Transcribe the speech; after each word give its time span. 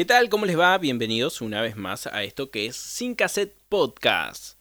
¿Qué 0.00 0.06
tal? 0.06 0.30
¿Cómo 0.30 0.46
les 0.46 0.58
va? 0.58 0.78
Bienvenidos 0.78 1.42
una 1.42 1.60
vez 1.60 1.76
más 1.76 2.06
a 2.06 2.22
esto 2.24 2.50
que 2.50 2.64
es 2.64 2.74
Sin 2.74 3.14
Cassette 3.14 3.54
Podcast. 3.68 4.56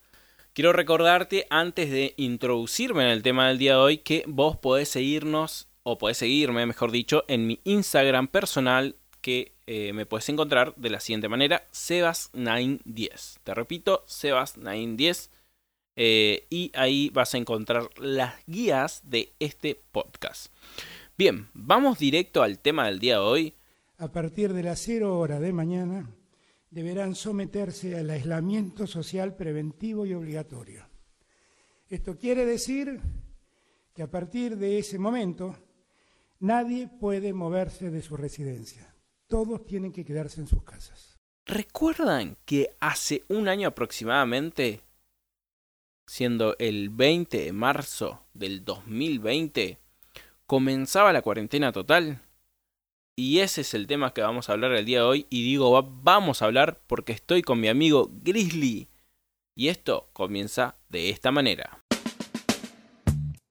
Quiero 0.52 0.74
recordarte 0.74 1.48
antes 1.50 1.90
de 1.90 2.14
introducirme 2.18 3.06
en 3.06 3.12
el 3.12 3.24
tema 3.24 3.48
del 3.48 3.58
día 3.58 3.76
de 3.76 3.78
hoy 3.78 3.98
que 4.00 4.26
vos 4.28 4.58
podés 4.58 4.90
seguirnos 4.90 5.70
o 5.84 5.98
podés 5.98 6.18
seguirme, 6.18 6.66
mejor 6.66 6.92
dicho, 6.92 7.24
en 7.30 7.48
mi 7.48 7.62
Instagram 7.64 8.28
personal 8.28 8.98
que 9.22 9.54
eh, 9.66 9.94
me 9.94 10.06
puedes 10.06 10.28
encontrar 10.28 10.76
de 10.76 10.90
la 10.90 11.00
siguiente 11.00 11.30
manera, 11.30 11.66
Sebas910. 11.72 13.38
Te 13.42 13.54
repito, 13.54 14.04
Sebas910. 14.08 15.30
Eh, 15.96 16.48
y 16.50 16.70
ahí 16.76 17.12
vas 17.14 17.34
a 17.34 17.38
encontrar 17.38 17.88
las 17.98 18.34
guías 18.46 19.04
de 19.06 19.32
este 19.40 19.80
podcast. 19.94 20.52
Bien, 21.18 21.48
vamos 21.54 21.98
directo 21.98 22.44
al 22.44 22.60
tema 22.60 22.88
del 22.88 23.00
día 23.00 23.14
de 23.14 23.20
hoy. 23.22 23.54
A 24.00 24.14
partir 24.14 24.54
de 24.54 24.64
las 24.64 24.80
0 24.80 25.20
horas 25.20 25.42
de 25.42 25.52
mañana 25.52 26.10
deberán 26.70 27.16
someterse 27.16 27.98
al 27.98 28.10
aislamiento 28.10 28.88
social 28.88 29.36
preventivo 29.36 30.06
y 30.06 30.14
obligatorio. 30.14 30.88
Esto 31.90 32.18
quiere 32.18 32.46
decir 32.46 33.02
que 33.94 34.02
a 34.02 34.10
partir 34.10 34.56
de 34.56 34.80
ese 34.80 34.98
momento 34.98 35.54
nadie 36.40 36.88
puede 36.88 37.34
moverse 37.34 37.90
de 37.90 38.02
su 38.02 38.16
residencia. 38.16 38.96
Todos 39.28 39.66
tienen 39.66 39.92
que 39.92 40.06
quedarse 40.06 40.40
en 40.40 40.48
sus 40.48 40.64
casas. 40.64 41.20
¿Recuerdan 41.46 42.38
que 42.46 42.70
hace 42.80 43.26
un 43.28 43.50
año 43.50 43.68
aproximadamente, 43.68 44.80
siendo 46.08 46.56
el 46.58 46.90
20 46.90 47.38
de 47.38 47.52
marzo 47.52 48.28
del 48.34 48.64
2020, 48.64 49.78
comenzaba 50.46 51.12
la 51.12 51.22
cuarentena 51.22 51.74
total? 51.74 52.22
Y 53.22 53.42
ese 53.42 53.62
es 53.62 53.74
el 53.74 53.86
tema 53.86 54.14
que 54.14 54.22
vamos 54.22 54.48
a 54.48 54.54
hablar 54.54 54.72
el 54.72 54.86
día 54.86 55.00
de 55.00 55.04
hoy. 55.04 55.28
Y 55.30 55.44
digo, 55.44 55.84
vamos 55.84 56.42
a 56.42 56.46
hablar 56.46 56.80
porque 56.88 57.12
estoy 57.12 57.42
con 57.42 57.60
mi 57.60 57.68
amigo 57.68 58.10
Grizzly. 58.24 58.88
Y 59.58 59.68
esto 59.68 60.10
comienza 60.14 60.78
de 60.88 61.10
esta 61.10 61.30
manera. 61.30 61.84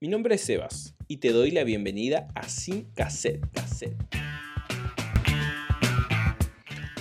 Mi 0.00 0.08
nombre 0.08 0.36
es 0.36 0.41
Sebas 0.41 0.94
y 1.06 1.19
te 1.19 1.33
doy 1.33 1.50
la 1.50 1.64
bienvenida 1.64 2.28
a 2.34 2.48
Sin 2.48 2.84
Cassette 2.94 3.47
Cassette. 3.52 3.94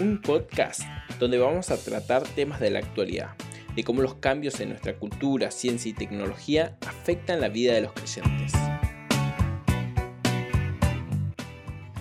Un 0.01 0.21
podcast 0.21 0.81
donde 1.19 1.37
vamos 1.37 1.71
a 1.71 1.77
tratar 1.77 2.23
temas 2.27 2.59
de 2.59 2.71
la 2.71 2.79
actualidad, 2.79 3.33
de 3.77 3.85
cómo 3.85 4.01
los 4.01 4.15
cambios 4.15 4.59
en 4.59 4.67
nuestra 4.71 4.99
cultura, 4.99 5.51
ciencia 5.51 5.89
y 5.89 5.93
tecnología 5.93 6.77
afectan 6.85 7.39
la 7.39 7.47
vida 7.47 7.75
de 7.75 7.83
los 7.83 7.93
creyentes. 7.93 8.51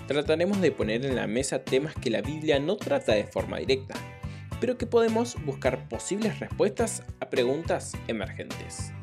Trataremos 0.07 0.61
de 0.61 0.71
poner 0.71 1.05
en 1.05 1.17
la 1.17 1.27
mesa 1.27 1.65
temas 1.65 1.93
que 1.93 2.09
la 2.09 2.21
Biblia 2.21 2.61
no 2.61 2.77
trata 2.77 3.11
de 3.11 3.25
forma 3.25 3.57
directa, 3.57 3.95
pero 4.61 4.77
que 4.77 4.87
podemos 4.87 5.35
buscar 5.43 5.89
posibles 5.89 6.39
respuestas 6.39 7.03
a 7.19 7.29
preguntas 7.29 7.91
emergentes. 8.07 8.93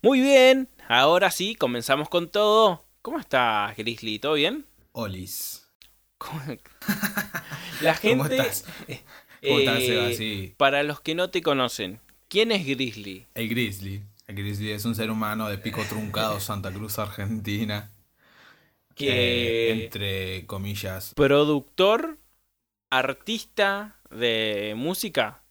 Muy 0.00 0.22
bien, 0.22 0.70
ahora 0.88 1.30
sí, 1.30 1.54
comenzamos 1.54 2.08
con 2.08 2.30
todo. 2.30 2.86
¿Cómo 3.02 3.18
estás, 3.18 3.76
Grizzly? 3.76 4.18
¿Todo 4.18 4.32
bien? 4.32 4.64
Olis. 4.92 5.68
La 7.82 7.94
gente. 7.94 8.16
¿Cómo 8.16 8.24
estás? 8.24 8.64
¿Cómo 9.42 9.58
estás, 9.58 9.78
eh, 9.78 9.86
Seba? 9.86 10.12
Sí. 10.14 10.54
Para 10.56 10.82
los 10.84 11.02
que 11.02 11.14
no 11.14 11.28
te 11.28 11.42
conocen, 11.42 12.00
¿quién 12.30 12.50
es 12.52 12.66
Grizzly? 12.66 13.26
El 13.34 13.48
Grizzly. 13.48 14.04
El 14.28 14.36
Grizzly 14.36 14.70
es 14.70 14.84
un 14.84 14.94
ser 14.94 15.10
humano 15.10 15.48
de 15.48 15.58
pico 15.58 15.82
truncado, 15.88 16.38
Santa 16.40 16.72
Cruz, 16.72 16.98
Argentina. 17.00 17.90
Que 18.94 19.72
Eh, 19.72 19.84
entre 19.84 20.46
comillas. 20.46 21.12
productor, 21.14 22.18
artista 22.90 23.98
de 24.10 24.74
música 24.76 25.44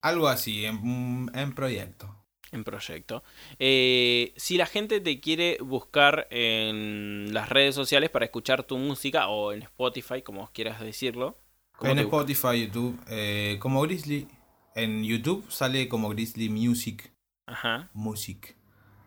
Algo 0.00 0.28
así, 0.28 0.64
en, 0.64 1.30
en 1.34 1.54
proyecto. 1.54 2.24
en 2.52 2.64
proyecto. 2.64 3.22
Eh, 3.58 4.32
si 4.36 4.56
la 4.56 4.66
gente 4.66 5.00
te 5.00 5.20
quiere 5.20 5.58
buscar 5.60 6.26
en 6.30 7.34
las 7.34 7.48
redes 7.48 7.74
sociales 7.74 8.10
para 8.10 8.24
escuchar 8.26 8.62
tu 8.64 8.78
música 8.78 9.28
o 9.28 9.52
en 9.52 9.62
Spotify, 9.62 10.22
como 10.22 10.48
quieras 10.52 10.80
decirlo. 10.80 11.38
¿cómo 11.76 11.92
En 11.92 11.98
busca? 11.98 12.26
Spotify, 12.26 12.60
YouTube, 12.66 12.98
eh, 13.08 13.56
como 13.60 13.80
Grizzly. 13.82 14.28
En 14.76 15.02
YouTube 15.02 15.50
sale 15.50 15.88
como 15.88 16.10
Grizzly 16.10 16.50
Music. 16.50 17.10
Ajá, 17.46 17.88
Music. 17.94 18.54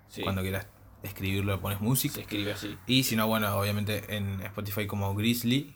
sí, 0.08 0.24
Cuando 0.24 0.42
quieras 0.42 0.68
escribirlo, 1.04 1.54
le 1.54 1.60
pones 1.60 1.80
Music. 1.80 2.12
se 2.12 2.22
escribe 2.22 2.52
así. 2.54 2.76
Y 2.88 3.04
si 3.04 3.16
no, 3.16 3.28
bueno, 3.28 3.56
obviamente 3.56 4.16
en 4.16 4.42
Spotify 4.42 4.88
como 4.88 5.14
Grizzly. 5.14 5.76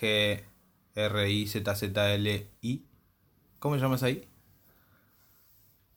G-R-I-Z-Z-L-I. 0.00 0.44
¿Cómo 3.58 3.74
se 3.74 3.80
llamas 3.80 4.02
ahí? 4.02 4.28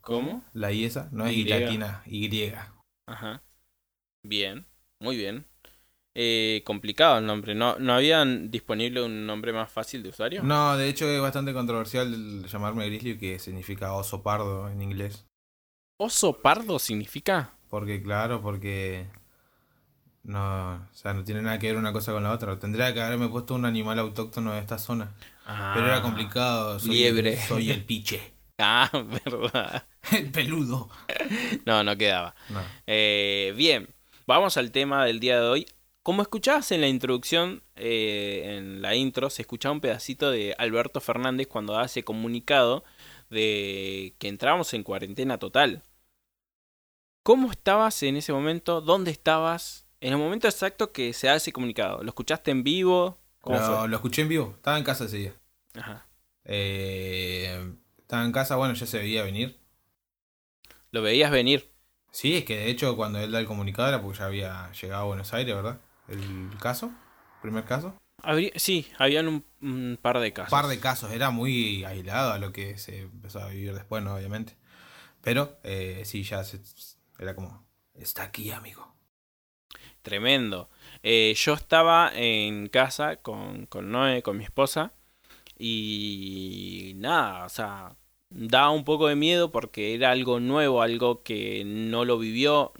¿Cómo? 0.01 0.41
La 0.53 0.71
I 0.71 0.85
esa, 0.85 1.09
no 1.11 1.25
es 1.25 1.33
Y. 1.33 1.41
I 1.41 1.43
latina, 1.49 2.03
Y. 2.05 2.51
Ajá. 3.05 3.43
Bien, 4.23 4.65
muy 5.01 5.17
bien. 5.17 5.45
Eh, 6.15 6.61
complicado 6.65 7.17
el 7.17 7.25
nombre. 7.25 7.55
¿No, 7.55 7.77
¿No 7.79 7.93
habían 7.95 8.51
disponible 8.51 9.01
un 9.01 9.25
nombre 9.25 9.51
más 9.51 9.71
fácil 9.71 10.03
de 10.03 10.09
usuario? 10.09 10.43
No, 10.43 10.77
de 10.77 10.87
hecho 10.87 11.07
es 11.09 11.19
bastante 11.19 11.53
controversial 11.53 12.45
llamarme 12.45 12.85
Grizzly, 12.87 13.17
que 13.17 13.39
significa 13.39 13.93
oso 13.93 14.21
pardo 14.21 14.69
en 14.69 14.81
inglés. 14.81 15.25
¿Oso 15.97 16.41
pardo 16.41 16.77
significa? 16.79 17.51
Porque, 17.69 18.01
claro, 18.03 18.41
porque. 18.41 19.07
No, 20.23 20.75
o 20.75 20.93
sea, 20.93 21.13
no 21.13 21.23
tiene 21.23 21.41
nada 21.41 21.59
que 21.59 21.67
ver 21.67 21.77
una 21.77 21.91
cosa 21.91 22.13
con 22.13 22.23
la 22.23 22.31
otra. 22.31 22.57
Tendría 22.59 22.93
que 22.93 23.01
haberme 23.01 23.27
puesto 23.27 23.55
un 23.55 23.65
animal 23.65 23.99
autóctono 23.99 24.53
de 24.53 24.59
esta 24.59 24.77
zona. 24.77 25.13
Pero 25.45 25.85
era 25.87 25.97
Ah. 25.97 26.01
complicado. 26.01 26.79
Soy, 26.79 26.91
liebre. 26.91 27.37
Soy 27.37 27.71
el 27.71 27.83
piche. 27.85 28.33
Ah, 28.59 28.89
verdad. 29.25 29.83
El 30.11 30.29
peludo. 30.31 30.89
No, 31.65 31.83
no 31.83 31.97
quedaba. 31.97 32.35
No. 32.49 32.59
Eh, 32.85 33.53
bien, 33.57 33.89
vamos 34.27 34.57
al 34.57 34.71
tema 34.71 35.05
del 35.05 35.19
día 35.19 35.39
de 35.41 35.47
hoy. 35.47 35.65
Como 36.03 36.21
escuchabas 36.21 36.69
en 36.73 36.81
la 36.81 36.89
introducción, 36.89 37.63
eh, 37.77 38.57
en 38.57 38.81
la 38.81 38.93
intro, 38.93 39.29
se 39.29 39.41
escuchaba 39.41 39.71
un 39.71 39.79
pedacito 39.79 40.31
de 40.31 40.53
Alberto 40.57 40.99
Fernández 40.99 41.47
cuando 41.47 41.77
hace 41.77 42.03
comunicado 42.03 42.83
de 43.29 44.13
que 44.19 44.27
entramos 44.27 44.73
en 44.73 44.83
cuarentena 44.83 45.39
total. 45.39 45.81
¿Cómo 47.23 47.51
estabas 47.51 48.03
en 48.03 48.17
ese 48.17 48.33
momento? 48.33 48.81
¿Dónde 48.81 49.11
estabas? 49.11 49.87
En 50.01 50.11
el 50.11 50.19
momento 50.19 50.49
exacto 50.49 50.91
que 50.91 51.13
se 51.13 51.29
hace 51.29 51.53
comunicado. 51.53 52.03
¿Lo 52.03 52.09
escuchaste 52.09 52.51
en 52.51 52.65
vivo? 52.65 53.17
¿Cómo 53.39 53.55
Pero 53.57 53.79
fue? 53.79 53.87
lo 53.87 53.95
escuché 53.95 54.23
en 54.23 54.27
vivo. 54.27 54.53
Estaba 54.57 54.77
en 54.77 54.83
casa 54.83 55.05
ese 55.05 55.17
día. 55.17 55.33
Ajá. 55.75 56.05
Eh, 56.43 57.75
estaba 57.97 58.25
en 58.25 58.33
casa, 58.33 58.57
bueno, 58.57 58.73
ya 58.73 58.85
se 58.85 58.97
veía 58.97 59.23
venir. 59.23 59.57
Lo 60.91 61.01
veías 61.01 61.31
venir. 61.31 61.71
Sí, 62.11 62.35
es 62.35 62.43
que 62.43 62.57
de 62.57 62.69
hecho 62.69 62.97
cuando 62.97 63.19
él 63.19 63.31
da 63.31 63.39
el 63.39 63.47
comunicado 63.47 63.87
era 63.87 64.01
porque 64.01 64.19
ya 64.19 64.25
había 64.25 64.71
llegado 64.73 65.03
a 65.03 65.05
Buenos 65.05 65.33
Aires, 65.33 65.55
¿verdad? 65.55 65.79
El 66.13 66.57
caso, 66.59 66.91
primer 67.41 67.65
caso. 67.65 67.95
Habría- 68.21 68.51
sí, 68.55 68.87
habían 68.97 69.27
un, 69.27 69.43
un 69.61 69.97
par 70.01 70.19
de 70.19 70.27
Un 70.27 70.33
casos. 70.33 70.51
par 70.51 70.67
de 70.67 70.79
casos, 70.79 71.11
era 71.11 71.29
muy 71.31 71.83
aislado 71.83 72.31
a 72.33 72.39
lo 72.39 72.53
que 72.53 72.77
se 72.77 73.01
empezó 73.01 73.39
a 73.41 73.49
vivir 73.49 73.73
después, 73.73 74.03
¿no? 74.03 74.15
Obviamente. 74.15 74.55
Pero 75.21 75.57
eh, 75.63 76.03
sí, 76.05 76.23
ya 76.23 76.43
se, 76.43 76.59
era 77.19 77.35
como, 77.35 77.65
está 77.95 78.23
aquí, 78.23 78.51
amigo. 78.51 78.93
Tremendo. 80.01 80.69
Eh, 81.01 81.33
yo 81.35 81.53
estaba 81.53 82.11
en 82.13 82.67
casa 82.67 83.17
con, 83.17 83.65
con 83.67 83.89
Noé, 83.91 84.21
con 84.21 84.37
mi 84.37 84.43
esposa, 84.43 84.93
y 85.57 86.93
nada, 86.97 87.45
o 87.45 87.49
sea, 87.49 87.95
daba 88.29 88.69
un 88.71 88.83
poco 88.83 89.07
de 89.07 89.15
miedo 89.15 89.51
porque 89.51 89.93
era 89.95 90.11
algo 90.11 90.39
nuevo, 90.39 90.81
algo 90.81 91.23
que 91.23 91.63
no 91.65 92.03
lo 92.05 92.17
vivió 92.17 92.73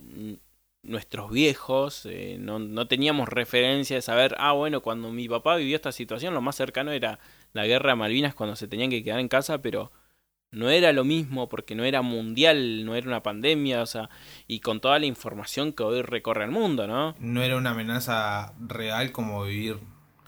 nuestros 0.84 1.32
viejos, 1.32 2.06
eh, 2.06 2.38
no, 2.40 2.60
no 2.60 2.88
teníamos 2.88 3.30
referencia 3.30 3.96
de 3.96 4.02
saber, 4.02 4.36
ah, 4.38 4.52
bueno, 4.52 4.82
cuando 4.82 5.12
mi 5.12 5.28
papá 5.28 5.56
vivió 5.56 5.76
esta 5.76 5.92
situación, 5.92 6.34
lo 6.34 6.42
más 6.42 6.56
cercano 6.56 6.92
era 6.92 7.20
la 7.54 7.66
guerra 7.66 7.92
de 7.92 7.96
Malvinas 7.96 8.36
cuando 8.36 8.56
se 8.56 8.68
tenían 8.68 8.90
que 8.90 9.04
quedar 9.04 9.20
en 9.20 9.30
casa, 9.30 9.62
pero 9.62 9.92
no 10.52 10.70
era 10.70 10.92
lo 10.94 11.04
mismo 11.04 11.50
porque 11.50 11.74
no 11.74 11.84
era 11.84 12.02
mundial, 12.02 12.86
no 12.86 12.96
era 12.96 13.08
una 13.08 13.24
pandemia, 13.24 13.82
o 13.82 13.86
sea, 13.86 14.10
y 14.48 14.60
con 14.60 14.82
toda 14.82 15.00
la 15.00 15.06
información 15.06 15.72
que 15.74 15.84
hoy 15.84 16.02
recorre 16.02 16.44
el 16.44 16.52
mundo, 16.52 16.86
¿no? 16.86 17.16
No 17.18 17.42
era 17.42 17.58
una 17.58 17.72
amenaza 17.72 18.54
real 18.60 19.12
como 19.12 19.44
vivir 19.46 19.78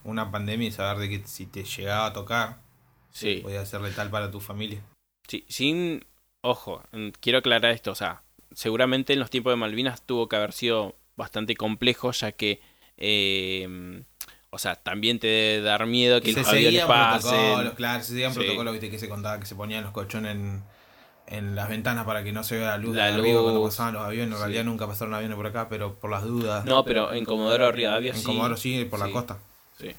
una 0.03 0.31
pandemia 0.31 0.67
y 0.69 0.71
saber 0.71 0.97
de 0.99 1.09
que 1.09 1.27
si 1.27 1.45
te 1.45 1.63
llegaba 1.63 2.07
a 2.07 2.13
tocar, 2.13 2.61
Sí, 3.11 3.39
podía 3.43 3.65
ser 3.65 3.81
letal 3.81 4.09
para 4.09 4.29
tu 4.31 4.39
familia. 4.41 4.81
sí, 5.27 5.45
sin, 5.47 6.05
ojo, 6.41 6.83
quiero 7.21 7.39
aclarar 7.39 7.71
esto, 7.71 7.91
o 7.91 7.95
sea, 7.95 8.23
seguramente 8.55 9.13
en 9.13 9.19
los 9.19 9.29
tiempos 9.29 9.51
de 9.53 9.57
Malvinas 9.57 10.01
tuvo 10.01 10.27
que 10.27 10.35
haber 10.35 10.51
sido 10.53 10.95
bastante 11.15 11.55
complejo, 11.55 12.11
ya 12.11 12.31
que, 12.31 12.59
eh, 12.97 14.01
o 14.49 14.57
sea, 14.57 14.75
también 14.75 15.19
te 15.19 15.27
debe 15.27 15.61
dar 15.63 15.85
miedo 15.85 16.21
que 16.21 16.33
se 16.33 16.39
los 16.39 16.47
aviones 16.49 16.65
seguían 16.81 16.87
pasen. 16.87 17.29
protocolos, 17.31 17.73
claro, 17.73 18.03
se 18.03 18.09
seguían 18.11 18.33
Sí. 18.33 18.39
protocolos, 18.39 18.73
viste, 18.73 18.89
que 18.89 18.99
se 18.99 19.09
contaba 19.09 19.39
que 19.39 19.45
se 19.45 19.55
ponían 19.55 19.83
los 19.83 19.91
colchones 19.91 20.31
en, 20.35 20.63
en 21.27 21.55
las 21.55 21.67
ventanas 21.69 22.05
para 22.05 22.23
que 22.23 22.31
no 22.31 22.43
se 22.43 22.57
vea 22.57 22.67
la 22.71 22.77
luz 22.77 22.95
La 22.95 23.07
de 23.07 23.13
arriba 23.13 23.41
cuando 23.41 23.63
pasaban 23.63 23.93
los 23.95 24.03
aviones. 24.03 24.27
En 24.31 24.35
sí. 24.35 24.39
realidad 24.41 24.63
nunca 24.63 24.87
pasaron 24.87 25.13
aviones 25.13 25.35
por 25.35 25.47
acá, 25.47 25.67
pero 25.69 25.95
por 25.99 26.09
las 26.11 26.23
dudas. 26.23 26.63
No, 26.65 26.83
pero 26.85 27.11
en 27.13 27.25
Comodoro 27.25 27.71
Rivadavia 27.71 28.11
en 28.11 28.17
sí. 28.17 28.23
Comodoro 28.23 28.55
sí, 28.57 28.85
por 28.85 28.99
la 28.99 29.09
costa. 29.09 29.39
Sí. 29.79 29.91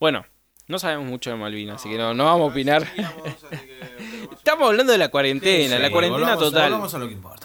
Bueno, 0.00 0.24
no 0.68 0.78
sabemos 0.78 1.06
mucho 1.06 1.30
de 1.30 1.36
Malvinas, 1.36 1.76
así 1.76 1.88
que 1.90 1.98
no, 1.98 2.14
no 2.14 2.24
vamos 2.24 2.48
a 2.48 2.52
opinar. 2.52 2.86
Estamos 4.36 4.68
hablando 4.68 4.92
de 4.92 4.98
la 4.98 5.08
cuarentena, 5.08 5.78
la 5.78 5.90
cuarentena 5.90 6.34
volvamos- 6.34 6.38
total. 6.50 6.70
Volvamos 6.70 6.94
a 6.94 6.98
lo 6.98 7.06
que 7.08 7.12
importa. 7.14 7.41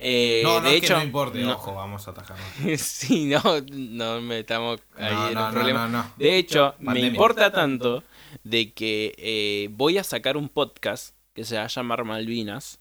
Eh, 0.00 0.42
no, 0.44 0.60
no 0.60 0.68
de 0.68 0.76
es 0.76 0.84
hecho, 0.84 0.94
que 0.94 1.00
no 1.00 1.04
importe, 1.04 1.38
no- 1.40 1.54
ojo, 1.54 1.74
vamos 1.74 2.06
a 2.06 2.12
atajarnos. 2.12 2.46
sí, 2.80 3.24
no, 3.26 3.42
no 3.72 4.20
metamos 4.20 4.80
ahí 4.96 5.12
No, 5.14 5.28
en 5.28 5.34
no, 5.34 5.46
el 5.48 5.52
problema. 5.54 6.14
De 6.16 6.36
hecho, 6.38 6.74
me 6.78 7.00
importa 7.00 7.50
tanto 7.52 8.04
de 8.44 8.72
que 8.72 9.14
eh, 9.18 9.68
voy 9.72 9.98
a 9.98 10.04
sacar 10.04 10.36
un 10.36 10.48
podcast 10.48 11.16
que 11.34 11.44
se 11.44 11.56
va 11.56 11.64
a 11.64 11.68
llamar 11.68 12.04
Malvinas 12.04 12.80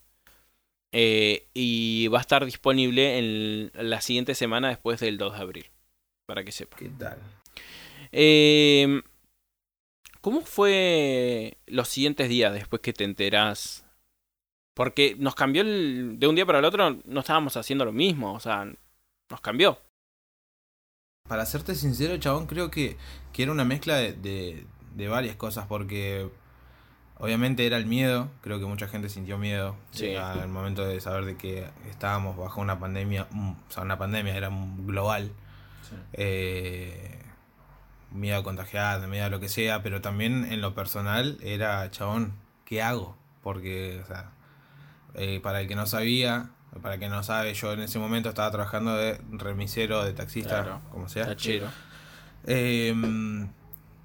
eh, 0.92 1.48
y 1.54 2.08
va 2.10 2.19
a 2.19 2.22
estar 2.22 2.46
disponible 2.46 3.18
en 3.18 3.72
la 3.74 4.00
siguiente 4.02 4.36
semana 4.36 4.70
después 4.70 5.00
del 5.00 5.18
2 5.18 5.34
de 5.34 5.40
abril, 5.40 5.66
para 6.28 6.44
que 6.44 6.52
sepan. 6.52 6.80
¿Qué 6.80 6.90
tal? 6.90 7.18
Eh, 8.12 9.02
¿Cómo 10.22 10.42
fue 10.42 11.58
los 11.68 11.88
siguientes 11.90 12.30
días 12.30 12.54
después 12.54 12.81
que 12.81 12.94
te 12.94 13.04
enterás? 13.06 13.86
Porque 14.77 15.15
nos 15.18 15.33
cambió 15.33 15.63
el, 15.63 16.19
de 16.19 16.27
un 16.27 16.35
día 16.35 16.45
para 16.45 16.59
el 16.59 16.65
otro, 16.65 17.00
no 17.03 17.19
estábamos 17.21 17.57
haciendo 17.57 17.83
lo 17.83 17.91
mismo, 17.91 18.33
o 18.33 18.39
sea, 18.39 18.63
nos 19.27 19.41
cambió. 19.41 19.79
Para 21.27 21.47
serte 21.47 21.74
sincero, 21.74 22.15
chabón, 22.18 22.45
creo 22.45 22.69
que, 22.69 22.95
que 23.33 23.41
era 23.41 23.51
una 23.51 23.65
mezcla 23.65 23.95
de, 23.95 24.13
de, 24.13 24.68
de 24.94 25.07
varias 25.07 25.35
cosas, 25.35 25.65
porque 25.65 26.29
obviamente 27.18 27.65
era 27.65 27.77
el 27.77 27.88
miedo, 27.88 28.29
creo 28.41 28.59
que 28.59 28.68
mucha 28.68 28.88
gente 28.88 29.09
sintió 29.09 29.39
miedo 29.39 29.75
Sí. 29.89 30.06
eh, 30.09 30.19
al 30.19 30.47
momento 30.47 30.85
de 30.85 31.01
saber 31.01 31.25
de 31.25 31.38
que 31.38 31.68
estábamos 31.89 32.38
bajo 32.38 32.62
una 32.62 32.77
pandemia, 32.79 33.25
mm, 33.31 33.50
o 33.50 33.71
sea, 33.71 33.81
una 33.81 33.97
pandemia 33.97 34.38
era 34.38 34.51
global, 34.51 35.31
eh, 36.13 37.19
miedo 38.12 38.38
a 38.38 38.44
contagiar, 38.44 39.07
miedo 39.07 39.25
a 39.25 39.29
lo 39.29 39.39
que 39.39 39.50
sea, 39.50 39.81
pero 39.81 40.01
también 40.01 40.45
en 40.51 40.62
lo 40.62 40.75
personal 40.75 41.39
era, 41.41 41.89
chabón, 41.89 42.33
¿qué 42.63 42.83
hago? 42.83 43.18
Porque, 43.41 44.01
o 44.03 44.06
sea, 44.06 44.31
eh, 45.15 45.39
para 45.42 45.62
el 45.62 45.68
que 45.68 45.75
no 45.75 45.86
sabía, 45.86 46.50
para 46.81 46.95
el 46.95 47.00
que 47.00 47.09
no 47.09 47.24
sabe, 47.24 47.54
yo 47.54 47.74
en 47.74 47.81
ese 47.81 48.00
momento 48.00 48.30
estaba 48.30 48.51
trabajando 48.51 48.95
de 48.95 49.19
remisero, 49.31 50.04
de 50.04 50.13
taxista, 50.13 50.63
Claro. 50.63 50.81
como 50.92 51.09
sea. 51.09 51.25
Tachero. 51.25 51.68
Eh, 52.45 52.94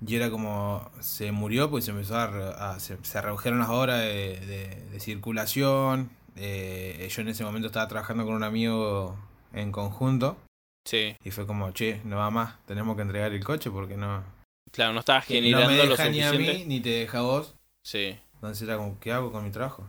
y 0.04 0.16
era 0.16 0.30
como, 0.30 0.90
se 1.00 1.30
murió 1.32 1.70
pues 1.70 1.84
se 1.84 1.92
empezó 1.92 2.16
a, 2.18 2.80
se, 2.80 2.98
se 3.02 3.20
redujeron 3.20 3.60
las 3.60 3.68
horas 3.68 4.00
de, 4.00 4.40
de- 4.40 4.88
de 4.90 5.00
circulación. 5.00 6.10
Eh, 6.34 7.08
yo 7.10 7.22
en 7.22 7.28
ese 7.28 7.44
momento 7.44 7.66
estaba 7.68 7.86
trabajando 7.88 8.24
con 8.24 8.34
un 8.34 8.42
amigo 8.42 9.16
en 9.52 9.70
conjunto 9.70 10.36
Sí, 10.84 11.14
y 11.22 11.30
fue 11.30 11.46
como, 11.46 11.70
che, 11.72 12.00
no 12.04 12.16
va 12.16 12.30
más, 12.30 12.54
tenemos 12.66 12.96
que 12.96 13.02
entregar 13.02 13.32
el 13.32 13.44
coche 13.44 13.70
porque 13.70 13.96
no, 13.96 14.24
claro, 14.72 14.92
no 14.94 15.00
estabas 15.00 15.28
no 15.28 15.34
generando 15.34 15.70
me 15.70 15.76
lo 15.84 15.90
deja 15.90 16.08
ni 16.08 16.20
a 16.22 16.30
suficiente. 16.30 16.58
mí 16.60 16.64
ni 16.66 16.80
te 16.80 16.88
deja 16.88 17.18
a 17.18 17.22
vos. 17.22 17.54
Sí, 17.84 18.18
Entonces 18.34 18.66
era 18.66 18.78
como, 18.78 18.98
¿qué 18.98 19.12
hago 19.12 19.30
con 19.30 19.44
mi 19.44 19.50
trabajo? 19.50 19.84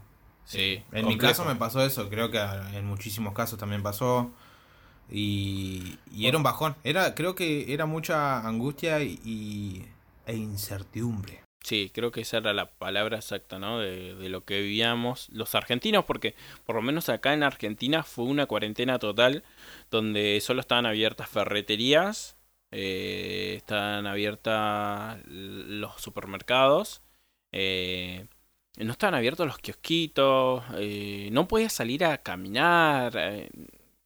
Sí. 0.46 0.84
En 0.92 1.08
mi 1.08 1.18
caso 1.18 1.46
me 1.46 1.56
pasó 1.56 1.84
eso, 1.86 2.10
creo 2.10 2.30
que 2.32 2.40
en 2.40 2.86
muchísimos 2.86 3.34
casos 3.34 3.58
también 3.60 3.84
pasó. 3.84 4.32
Y, 5.12 5.98
y 6.12 6.28
era 6.28 6.38
un 6.38 6.44
bajón. 6.44 6.76
Era, 6.84 7.16
creo 7.16 7.36
que 7.36 7.74
era 7.74 7.86
mucha 7.86 8.40
angustia 8.48 9.02
y, 9.02 9.20
y- 9.26 9.86
e 10.26 10.36
incertidumbre. 10.36 11.42
Sí, 11.64 11.92
creo 11.94 12.12
que 12.12 12.22
esa 12.22 12.38
era 12.38 12.54
la 12.54 12.72
palabra 12.74 13.18
exacta, 13.18 13.58
¿no? 13.58 13.80
De, 13.80 14.16
de 14.16 14.30
lo 14.30 14.44
que 14.44 14.62
vivíamos 14.62 15.30
los 15.30 15.56
argentinos, 15.56 16.04
porque 16.04 16.36
por 16.66 16.76
lo 16.76 16.82
menos 16.82 17.08
acá 17.08 17.34
en 17.34 17.44
Argentina 17.44 18.04
fue 18.04 18.26
una 18.26 18.48
cuarentena 18.48 19.00
total, 19.00 19.44
donde 19.90 20.40
solo 20.42 20.60
estaban 20.60 20.86
abiertas 20.86 21.30
ferreterías, 21.30 22.36
eh, 22.72 23.54
estaban 23.56 24.08
abiertas 24.08 25.20
los 25.28 26.02
supermercados, 26.02 27.02
eh, 27.54 28.28
no 28.78 28.92
estaban 28.92 29.16
abiertos 29.16 29.48
los 29.48 29.60
kiosquitos, 29.60 30.64
eh, 30.78 31.30
no 31.32 31.48
podías 31.48 31.74
salir 31.74 32.06
a 32.06 32.18
caminar, 32.20 33.14
eh, 33.16 33.50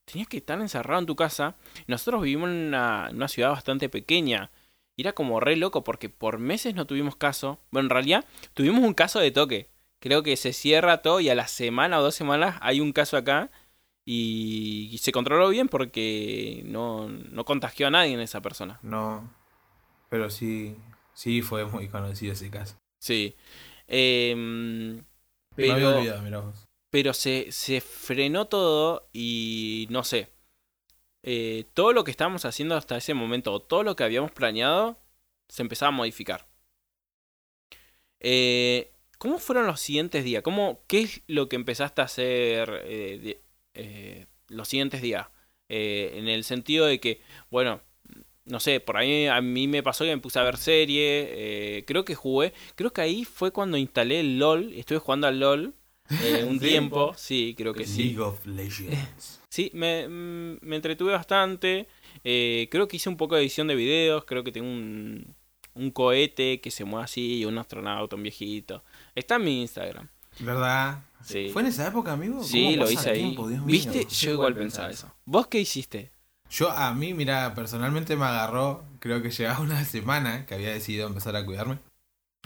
tenías 0.05 0.27
que 0.27 0.37
estar 0.37 0.59
encerrado 0.59 0.99
en 0.99 1.05
tu 1.05 1.15
casa. 1.15 1.55
Nosotros 1.87 2.21
vivimos 2.21 2.49
en 2.49 2.67
una, 2.67 3.07
en 3.09 3.15
una 3.17 3.27
ciudad 3.27 3.51
bastante 3.51 3.89
pequeña. 3.89 4.51
Y 4.95 5.03
era 5.03 5.13
como 5.13 5.39
re 5.39 5.55
loco 5.55 5.83
porque 5.83 6.09
por 6.09 6.39
meses 6.39 6.73
no 6.73 6.87
tuvimos 6.87 7.15
caso. 7.15 7.59
Bueno, 7.71 7.85
en 7.85 7.89
realidad 7.91 8.25
tuvimos 8.53 8.83
un 8.83 8.93
caso 8.93 9.19
de 9.19 9.31
toque. 9.31 9.69
Creo 9.99 10.23
que 10.23 10.35
se 10.37 10.53
cierra 10.53 11.01
todo 11.01 11.19
y 11.19 11.29
a 11.29 11.35
la 11.35 11.47
semana 11.47 11.99
o 11.99 12.03
dos 12.03 12.15
semanas 12.15 12.57
hay 12.61 12.79
un 12.79 12.93
caso 12.93 13.15
acá. 13.15 13.51
Y, 14.05 14.89
y 14.91 14.97
se 14.99 15.11
controló 15.11 15.49
bien 15.49 15.67
porque 15.67 16.61
no, 16.65 17.09
no 17.09 17.43
contagió 17.45 17.87
a 17.87 17.91
nadie 17.91 18.13
en 18.13 18.21
esa 18.21 18.41
persona. 18.41 18.79
No. 18.81 19.29
Pero 20.09 20.29
sí, 20.29 20.77
sí 21.13 21.41
fue 21.41 21.65
muy 21.65 21.89
conocido 21.89 22.33
ese 22.33 22.49
caso. 22.49 22.77
Sí. 22.99 23.35
Em, 23.87 24.95
Me 25.55 25.71
había 25.71 25.75
pero 25.75 25.97
olvidado, 25.97 26.21
mirá 26.23 26.39
vos. 26.39 26.65
pero 26.91 27.13
se, 27.13 27.51
se 27.51 27.81
frenó 27.81 28.45
todo 28.47 29.09
y 29.13 29.87
no 29.89 30.03
sé. 30.03 30.29
eh, 31.23 31.65
todo 31.73 31.93
lo 31.93 32.03
que 32.03 32.11
estábamos 32.11 32.45
haciendo 32.45 32.75
hasta 32.75 32.97
ese 32.97 33.13
momento, 33.13 33.51
o 33.53 33.61
todo 33.61 33.83
lo 33.83 33.95
que 33.95 34.03
habíamos 34.03 34.31
planeado, 34.31 34.97
se 35.49 35.61
empezaba 35.61 35.89
a 35.89 35.91
modificar. 35.91 36.47
Eh, 38.19 38.91
¿Cómo 39.17 39.39
fueron 39.39 39.65
los 39.67 39.79
siguientes 39.81 40.23
días? 40.23 40.43
¿Cómo, 40.43 40.83
¿Qué 40.87 41.01
es 41.01 41.21
lo 41.27 41.49
que 41.49 41.55
empezaste 41.55 42.01
a 42.01 42.05
hacer 42.05 42.69
eh, 42.85 44.25
los 44.49 44.67
siguientes 44.67 45.01
días? 45.01 45.27
En 45.69 46.29
el 46.29 46.43
sentido 46.45 46.85
de 46.85 46.99
que, 46.99 47.21
bueno, 47.51 47.81
no 48.47 48.59
sé, 48.59 48.79
por 48.79 48.97
ahí 48.97 49.27
a 49.27 49.39
mí 49.41 49.67
me 49.67 49.83
pasó 49.83 50.03
que 50.05 50.15
me 50.15 50.21
puse 50.21 50.39
a 50.39 50.43
ver 50.43 50.57
serie, 50.57 51.27
eh, 51.31 51.83
creo 51.85 52.03
que 52.05 52.15
jugué, 52.15 52.53
creo 52.75 52.91
que 52.91 53.01
ahí 53.01 53.23
fue 53.25 53.51
cuando 53.51 53.77
instalé 53.77 54.19
el 54.21 54.39
LOL, 54.39 54.73
estuve 54.73 54.99
jugando 54.99 55.27
al 55.27 55.39
LOL 55.39 55.73
eh, 56.23 56.45
un 56.49 56.59
tiempo, 56.59 57.13
sí, 57.17 57.53
creo 57.57 57.73
que 57.73 57.85
sí. 57.85 58.03
League 58.05 58.19
of 58.21 58.45
Legends. 58.45 59.41
Sí, 59.49 59.71
me, 59.73 60.07
mm, 60.07 60.59
me 60.61 60.75
entretuve 60.75 61.13
bastante. 61.13 61.87
eh, 62.23 62.67
creo 62.69 62.87
que 62.87 62.97
hice 62.97 63.09
un 63.09 63.17
poco 63.17 63.33
de 63.35 63.41
edición 63.41 63.67
de 63.67 63.73
videos. 63.75 64.23
Creo 64.25 64.43
que 64.43 64.51
tengo 64.51 64.67
un, 64.69 65.33
un 65.73 65.89
cohete 65.89 66.61
que 66.61 66.69
se 66.69 66.83
mueve 66.83 67.05
así 67.05 67.39
y 67.39 67.45
un 67.45 67.57
astronauta, 67.57 68.15
un 68.15 68.21
viejito. 68.21 68.83
Está 69.15 69.37
en 69.37 69.45
mi 69.45 69.61
Instagram. 69.61 70.09
¿Verdad? 70.39 71.03
Sí. 71.23 71.49
¿Fue 71.51 71.63
en 71.63 71.69
esa 71.69 71.87
época, 71.87 72.11
amigo? 72.11 72.43
Sí, 72.43 72.65
¿Cómo 72.65 72.85
lo 72.85 72.91
hice 72.91 73.09
ahí. 73.09 73.19
tiempo? 73.21 73.47
¿Viste? 73.47 74.05
Yo 74.07 74.31
igual 74.33 74.53
pensaba 74.53 74.91
eso. 74.91 75.11
¿Vos 75.25 75.47
qué 75.47 75.59
hiciste? 75.59 76.11
Yo 76.49 76.71
a 76.71 76.93
mí, 76.93 77.13
mira, 77.13 77.53
personalmente 77.53 78.15
me 78.15 78.25
agarró, 78.25 78.83
creo 78.99 79.21
que 79.21 79.29
llevaba 79.31 79.59
una 79.61 79.83
semana 79.85 80.45
que 80.45 80.55
había 80.55 80.69
decidido 80.71 81.07
empezar 81.07 81.35
a 81.35 81.45
cuidarme. 81.45 81.79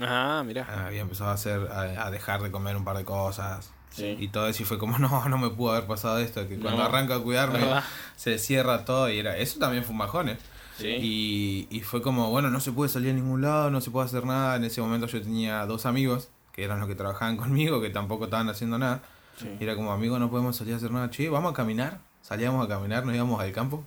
Ah, 0.00 0.42
mirá. 0.44 0.66
Ah, 0.68 0.86
Había 0.86 1.02
empezado 1.02 1.30
a 1.30 1.34
hacer, 1.34 1.68
a, 1.70 2.06
a 2.06 2.10
dejar 2.10 2.42
de 2.42 2.50
comer 2.50 2.76
un 2.76 2.84
par 2.84 2.96
de 2.96 3.04
cosas. 3.04 3.70
Sí. 3.90 4.16
Y 4.18 4.28
todo 4.28 4.48
eso 4.48 4.62
y 4.62 4.66
fue 4.66 4.78
como, 4.78 4.98
no, 5.00 5.28
no 5.28 5.38
me 5.38 5.50
pudo 5.50 5.72
haber 5.72 5.86
pasado 5.86 6.18
esto, 6.18 6.48
que 6.48 6.58
cuando 6.58 6.80
No. 6.82 6.88
arranco 6.88 7.12
a 7.14 7.22
cuidarme 7.22 7.58
Ah, 7.62 7.84
se 8.16 8.38
cierra 8.38 8.84
todo 8.84 9.08
y 9.10 9.18
era, 9.18 9.36
eso 9.36 9.58
también 9.58 9.84
fue 9.84 9.92
un 9.92 9.98
bajón, 9.98 10.30
¿eh? 10.30 10.38
Sí. 10.78 10.88
Y, 10.88 11.68
y 11.70 11.80
fue 11.80 12.00
como, 12.02 12.30
bueno, 12.30 12.50
no 12.50 12.58
se 12.58 12.72
puede 12.72 12.88
salir 12.88 13.10
a 13.10 13.14
ningún 13.14 13.42
lado, 13.42 13.70
no 13.70 13.80
se 13.80 13.90
puede 13.90 14.06
hacer 14.06 14.24
nada. 14.24 14.56
En 14.56 14.64
ese 14.64 14.80
momento 14.80 15.06
yo 15.06 15.20
tenía 15.22 15.64
dos 15.66 15.84
amigos, 15.86 16.30
que 16.52 16.64
eran 16.64 16.80
los 16.80 16.88
que 16.88 16.94
trabajaban 16.94 17.36
conmigo, 17.42 17.80
que 17.80 17.90
tampoco 17.90 18.24
estaban 18.24 18.48
haciendo 18.48 18.78
nada. 18.78 19.02
Sí. 19.36 19.48
Y 19.60 19.62
era 19.64 19.76
como, 19.76 19.92
amigos, 19.92 20.18
no 20.18 20.30
podemos 20.30 20.56
salir 20.56 20.72
a 20.74 20.78
hacer 20.78 20.90
nada. 20.90 21.10
Che, 21.10 21.28
vamos 21.28 21.52
a 21.52 21.54
caminar. 21.54 22.00
Salíamos 22.22 22.64
a 22.64 22.68
caminar, 22.68 23.04
nos 23.04 23.14
íbamos 23.14 23.40
al 23.40 23.52
campo. 23.52 23.84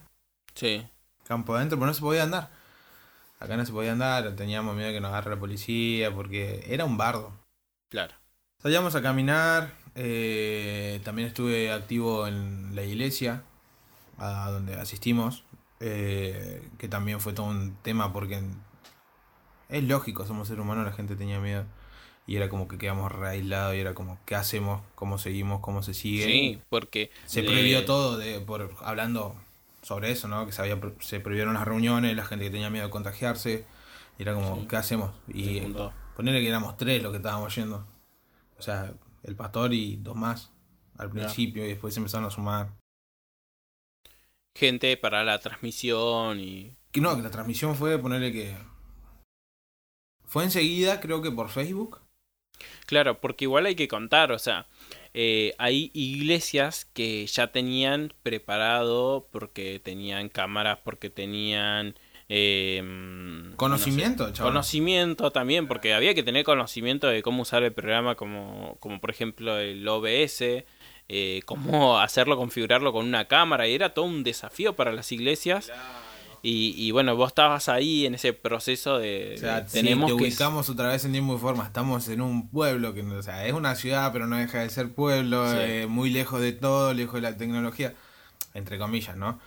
Sí. 0.54 0.86
Campo 1.26 1.56
adentro, 1.56 1.78
pero 1.78 1.88
no 1.88 1.94
se 1.94 2.02
podía 2.02 2.24
andar. 2.24 2.50
Acá 3.40 3.58
no 3.58 3.66
se 3.66 3.72
podía 3.72 3.94
andar, 3.94 4.36
teníamos 4.36 4.76
miedo 4.76 4.92
que 4.92 5.02
nos 5.02 5.10
agarre 5.10 5.32
la 5.32 5.40
policía, 5.40 6.14
porque 6.14 6.64
era 6.68 6.86
un 6.86 6.98
bardo. 6.98 7.32
Claro. 7.90 8.14
Salíamos 8.62 8.96
a 8.96 9.02
caminar, 9.02 9.74
eh, 9.96 11.02
también 11.04 11.28
estuve 11.28 11.72
activo 11.72 12.28
en 12.28 12.76
la 12.76 12.84
iglesia, 12.84 13.44
a 14.18 14.50
donde 14.52 14.76
asistimos, 14.76 15.44
eh, 15.80 16.68
que 16.78 16.88
también 16.88 17.20
fue 17.20 17.34
todo 17.34 17.48
un 17.48 17.76
tema 17.82 18.12
porque 18.14 18.42
es 19.70 19.84
lógico, 19.84 20.26
somos 20.26 20.48
seres 20.48 20.64
humanos, 20.64 20.86
la 20.86 20.94
gente 20.94 21.16
tenía 21.16 21.40
miedo 21.40 21.66
y 22.28 22.36
era 22.38 22.50
como 22.50 22.68
que 22.68 22.78
quedamos 22.78 23.12
re 23.12 23.30
aislados 23.30 23.76
y 23.76 23.80
era 23.80 23.94
como, 23.94 24.18
¿qué 24.26 24.36
hacemos? 24.36 24.82
¿Cómo 24.96 25.18
seguimos? 25.18 25.62
¿Cómo 25.62 25.84
se 25.84 25.94
sigue? 25.94 26.26
Sí, 26.26 26.62
porque. 26.70 27.12
Se 27.26 27.42
le- 27.42 27.50
prohibió 27.50 27.86
todo, 27.86 28.18
de, 28.18 28.40
por 28.42 28.74
hablando 28.82 29.36
sobre 29.82 30.12
eso, 30.12 30.28
¿no? 30.28 30.46
Que 30.46 30.52
se, 30.52 30.62
había, 30.62 30.80
se 31.00 31.20
prohibieron 31.20 31.54
las 31.54 31.66
reuniones, 31.66 32.16
la 32.16 32.26
gente 32.26 32.46
que 32.46 32.52
tenía 32.52 32.70
miedo 32.72 32.86
de 32.86 32.92
contagiarse, 32.92 33.66
y 34.18 34.22
era 34.24 34.34
como, 34.34 34.62
Sí. 34.62 34.68
¿qué 34.68 34.76
hacemos? 34.78 35.12
Y. 35.28 35.62
Ponerle 36.16 36.42
que 36.42 36.48
éramos 36.48 36.78
tres 36.78 37.04
los 37.04 37.12
que 37.12 37.18
estábamos 37.18 37.54
yendo. 37.56 37.86
O 38.58 38.62
sea, 38.62 38.94
el 39.24 39.36
pastor 39.36 39.74
y 39.74 39.98
dos 39.98 40.16
más 40.16 40.50
al 40.98 41.10
principio 41.10 41.66
y 41.66 41.68
después 41.68 41.94
se 41.94 42.00
empezaron 42.00 42.26
a 42.26 42.32
sumar. 42.32 42.72
Gente 44.58 44.96
para 44.98 45.24
la 45.26 45.40
transmisión 45.40 46.40
y. 46.40 46.78
Que 46.92 47.02
no, 47.02 47.16
que 47.18 47.22
la 47.22 47.30
transmisión 47.32 47.76
fue 47.76 48.00
ponerle 48.00 48.32
que. 48.32 48.56
Fue 50.24 50.46
enseguida, 50.46 51.02
creo 51.02 51.22
que 51.22 51.32
por 51.32 51.50
Facebook. 51.50 52.00
Claro, 52.86 53.20
porque 53.20 53.46
igual 53.46 53.66
hay 53.66 53.76
que 53.76 53.88
contar, 53.88 54.32
o 54.32 54.40
sea, 54.40 54.68
eh, 55.14 55.54
hay 55.58 55.92
iglesias 55.94 56.86
que 56.94 57.26
ya 57.26 57.48
tenían 57.48 58.14
preparado 58.22 59.28
porque 59.32 59.80
tenían 59.80 60.28
cámaras, 60.28 60.80
porque 60.84 61.10
tenían... 61.10 61.96
Eh, 62.28 62.84
conocimiento, 63.56 64.28
no 64.28 64.34
Conocimiento 64.34 65.32
también, 65.32 65.68
porque 65.68 65.94
había 65.94 66.14
que 66.16 66.24
tener 66.24 66.44
conocimiento 66.44 67.08
de 67.08 67.22
cómo 67.22 67.44
usar 67.44 67.64
el 67.64 67.72
programa, 67.72 68.16
como, 68.16 68.78
como 68.80 69.00
por 69.00 69.10
ejemplo 69.10 69.58
el 69.58 69.88
OBS, 69.88 70.66
eh, 71.08 71.42
cómo 71.46 72.00
hacerlo, 72.02 72.36
configurarlo 72.36 72.92
con 72.92 73.06
una 73.06 73.26
cámara, 73.30 73.68
y 73.68 73.74
era 73.74 73.94
todo 73.94 74.06
un 74.06 74.24
desafío 74.24 74.76
para 74.76 74.92
las 74.92 75.12
iglesias. 75.12 75.72
Y, 76.48 76.92
bueno, 76.92 77.16
vos 77.16 77.30
estabas 77.30 77.70
ahí 77.70 78.06
en 78.06 78.14
ese 78.14 78.32
proceso 78.32 79.00
de. 79.00 79.34
O 79.36 79.40
sea, 79.40 79.66
tenemos 79.66 80.06
te 80.06 80.14
ubicamos 80.14 80.70
otra 80.70 80.90
vez 80.90 81.04
en 81.04 81.16
y 81.16 81.38
forma. 81.40 81.66
Estamos 81.66 82.08
en 82.08 82.22
un 82.22 82.50
pueblo 82.50 82.94
que, 82.94 83.02
o 83.02 83.24
sea, 83.24 83.48
es 83.48 83.54
una 83.54 83.74
ciudad, 83.74 84.14
pero 84.14 84.28
no 84.28 84.38
deja 84.38 84.60
de 84.60 84.70
ser 84.70 84.94
pueblo, 84.94 85.52
eh, 85.60 85.88
muy 85.88 86.12
lejos 86.12 86.40
de 86.42 86.54
todo, 86.54 86.94
lejos 86.94 87.16
de 87.16 87.22
la 87.22 87.36
tecnología, 87.36 87.96
entre 88.54 88.78
comillas, 88.78 89.18
¿no? 89.18 89.40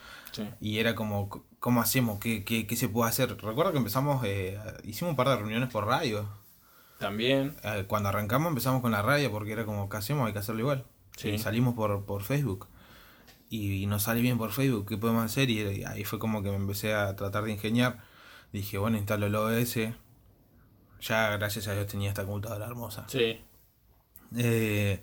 Y 0.61 0.79
era 0.79 0.97
como, 0.97 1.45
¿cómo 1.61 1.81
hacemos? 1.81 2.19
¿Qué, 2.19 2.45
qué, 2.45 2.67
qué 2.67 2.75
se 2.75 2.89
puede 2.89 3.11
hacer? 3.11 3.37
Recuerdo 3.41 3.71
que 3.71 3.79
empezamos, 3.79 4.25
eh, 4.25 4.59
hicimos 4.83 5.13
un 5.13 5.17
par 5.17 5.29
de 5.29 5.37
reuniones 5.37 5.69
por 5.69 5.87
radio. 5.87 6.29
También. 6.99 7.55
Eh, 7.63 7.85
cuando 7.87 8.09
arrancamos 8.09 8.49
empezamos 8.49 8.83
con 8.83 8.91
la 8.91 9.03
radio 9.03 9.31
porque 9.31 9.53
era 9.53 9.65
como, 9.65 9.89
¿qué 9.89 9.99
hacemos? 9.99 10.27
Hay 10.27 10.33
que 10.33 10.41
hacerlo 10.41 10.63
igual. 10.63 10.85
Y 11.23 11.39
salimos 11.39 11.75
por, 11.75 12.05
por 12.05 12.25
Facebook 12.25 12.67
y, 13.51 13.87
no 13.87 13.99
sale 13.99 14.21
bien 14.21 14.39
por 14.39 14.53
Facebook, 14.53 14.87
¿qué 14.89 14.99
podemos 14.99 15.25
hacer? 15.25 15.51
Y 15.51 15.85
ahí 15.85 16.05
fue 16.05 16.19
como 16.19 16.43
que 16.43 16.51
me 16.51 16.57
empecé 16.57 16.95
a 16.95 17.17
tratar 17.17 17.45
de 17.45 17.53
ingeniar. 17.53 18.03
Dije, 18.53 18.79
bueno, 18.79 18.99
instalo 18.99 19.27
el 19.27 19.35
OBS. 19.35 19.95
Ya, 21.01 21.31
gracias 21.37 21.69
a 21.69 21.75
Dios, 21.75 21.87
tenía 21.87 22.09
esta 22.11 22.25
computadora 22.25 22.67
hermosa. 22.67 23.07
Sí. 23.09 23.41
Eh, 24.37 25.01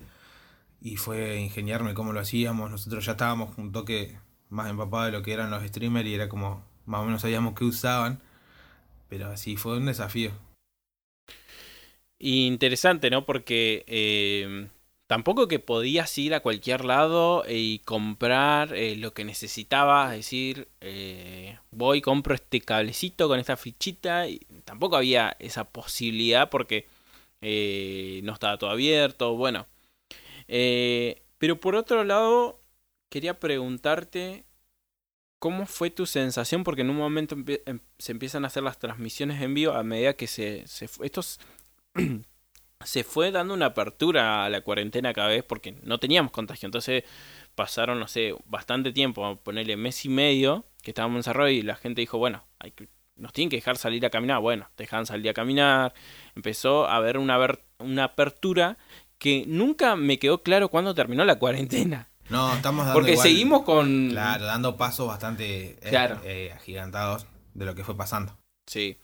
y 0.80 0.96
fue 0.96 1.40
ingeniarme 1.40 1.94
cómo 1.94 2.12
lo 2.12 2.20
hacíamos. 2.20 2.70
Nosotros 2.70 3.04
ya 3.04 3.12
estábamos 3.12 3.56
un 3.58 3.72
toque 3.72 4.18
más 4.48 4.70
empapados 4.70 5.06
de 5.06 5.18
lo 5.18 5.22
que 5.24 5.32
eran 5.32 5.50
los 5.50 5.64
streamers 5.64 6.06
y 6.06 6.14
era 6.14 6.28
como, 6.28 6.64
más 6.84 7.00
o 7.00 7.04
menos 7.04 7.22
sabíamos 7.22 7.54
qué 7.54 7.64
usaban. 7.64 8.22
Pero 9.08 9.28
así 9.30 9.56
fue 9.56 9.78
un 9.78 9.86
desafío. 9.86 10.30
Interesante, 12.18 13.10
¿no? 13.10 13.26
Porque 13.26 13.84
eh, 13.86 14.68
Tampoco 15.06 15.46
que 15.46 15.60
podías 15.60 16.16
ir 16.18 16.34
a 16.34 16.40
cualquier 16.40 16.84
lado 16.84 17.44
y 17.48 17.78
comprar 17.80 18.74
eh, 18.74 18.96
lo 18.96 19.14
que 19.14 19.24
necesitabas, 19.24 20.10
es 20.12 20.18
decir, 20.18 20.68
eh, 20.80 21.58
voy, 21.70 22.00
compro 22.00 22.34
este 22.34 22.60
cablecito 22.60 23.28
con 23.28 23.38
esta 23.38 23.56
fichita. 23.56 24.28
Y 24.28 24.40
tampoco 24.64 24.96
había 24.96 25.36
esa 25.38 25.64
posibilidad 25.64 26.50
porque 26.50 26.88
eh, 27.40 28.20
no 28.24 28.32
estaba 28.32 28.58
todo 28.58 28.70
abierto. 28.70 29.36
Bueno, 29.36 29.66
pero 31.38 31.60
por 31.60 31.76
otro 31.76 32.02
lado, 32.02 32.60
quería 33.08 33.38
preguntarte 33.38 34.44
cómo 35.38 35.66
fue 35.66 35.90
tu 35.90 36.06
sensación, 36.06 36.64
porque 36.64 36.82
en 36.82 36.90
un 36.90 36.96
momento 36.96 37.36
em, 37.66 37.80
se 37.98 38.12
empiezan 38.12 38.44
a 38.44 38.48
hacer 38.48 38.62
las 38.64 38.78
transmisiones 38.78 39.40
en 39.42 39.54
vivo 39.54 39.72
a 39.72 39.82
medida 39.84 40.14
que 40.14 40.26
se, 40.26 40.66
se 40.66 40.88
se 42.84 43.04
fue 43.04 43.30
dando 43.30 43.54
una 43.54 43.66
apertura 43.66 44.44
a 44.44 44.50
la 44.50 44.60
cuarentena 44.60 45.12
cada 45.12 45.28
vez 45.28 45.42
porque 45.44 45.72
no 45.82 45.98
teníamos 45.98 46.32
contagio. 46.32 46.66
Entonces 46.66 47.04
pasaron, 47.54 47.98
no 47.98 48.08
sé, 48.08 48.34
bastante 48.46 48.92
tiempo, 48.92 49.36
ponerle 49.42 49.76
mes 49.76 50.04
y 50.04 50.08
medio 50.08 50.66
que 50.82 50.90
estábamos 50.90 51.18
encerrados 51.18 51.52
y 51.52 51.62
la 51.62 51.76
gente 51.76 52.00
dijo, 52.00 52.18
bueno, 52.18 52.44
hay 52.58 52.70
que, 52.70 52.88
nos 53.16 53.32
tienen 53.32 53.50
que 53.50 53.56
dejar 53.56 53.76
salir 53.76 54.04
a 54.06 54.10
caminar. 54.10 54.40
Bueno, 54.40 54.68
dejaban 54.76 55.06
salir 55.06 55.30
a 55.30 55.34
caminar. 55.34 55.94
Empezó 56.34 56.86
a 56.86 56.96
haber 56.96 57.18
una, 57.18 57.38
una 57.78 58.04
apertura 58.04 58.76
que 59.18 59.44
nunca 59.46 59.96
me 59.96 60.18
quedó 60.18 60.42
claro 60.42 60.68
cuándo 60.68 60.94
terminó 60.94 61.24
la 61.24 61.38
cuarentena. 61.38 62.10
No, 62.28 62.52
estamos 62.54 62.84
dando 62.84 62.98
Porque 62.98 63.16
seguimos 63.16 63.62
con... 63.62 64.10
Claro, 64.10 64.46
dando 64.46 64.76
pasos 64.76 65.06
bastante 65.06 65.78
eh, 65.80 66.18
eh, 66.24 66.52
agigantados 66.54 67.26
de 67.54 67.64
lo 67.64 67.74
que 67.74 67.84
fue 67.84 67.96
pasando. 67.96 68.36
Sí. 68.66 68.98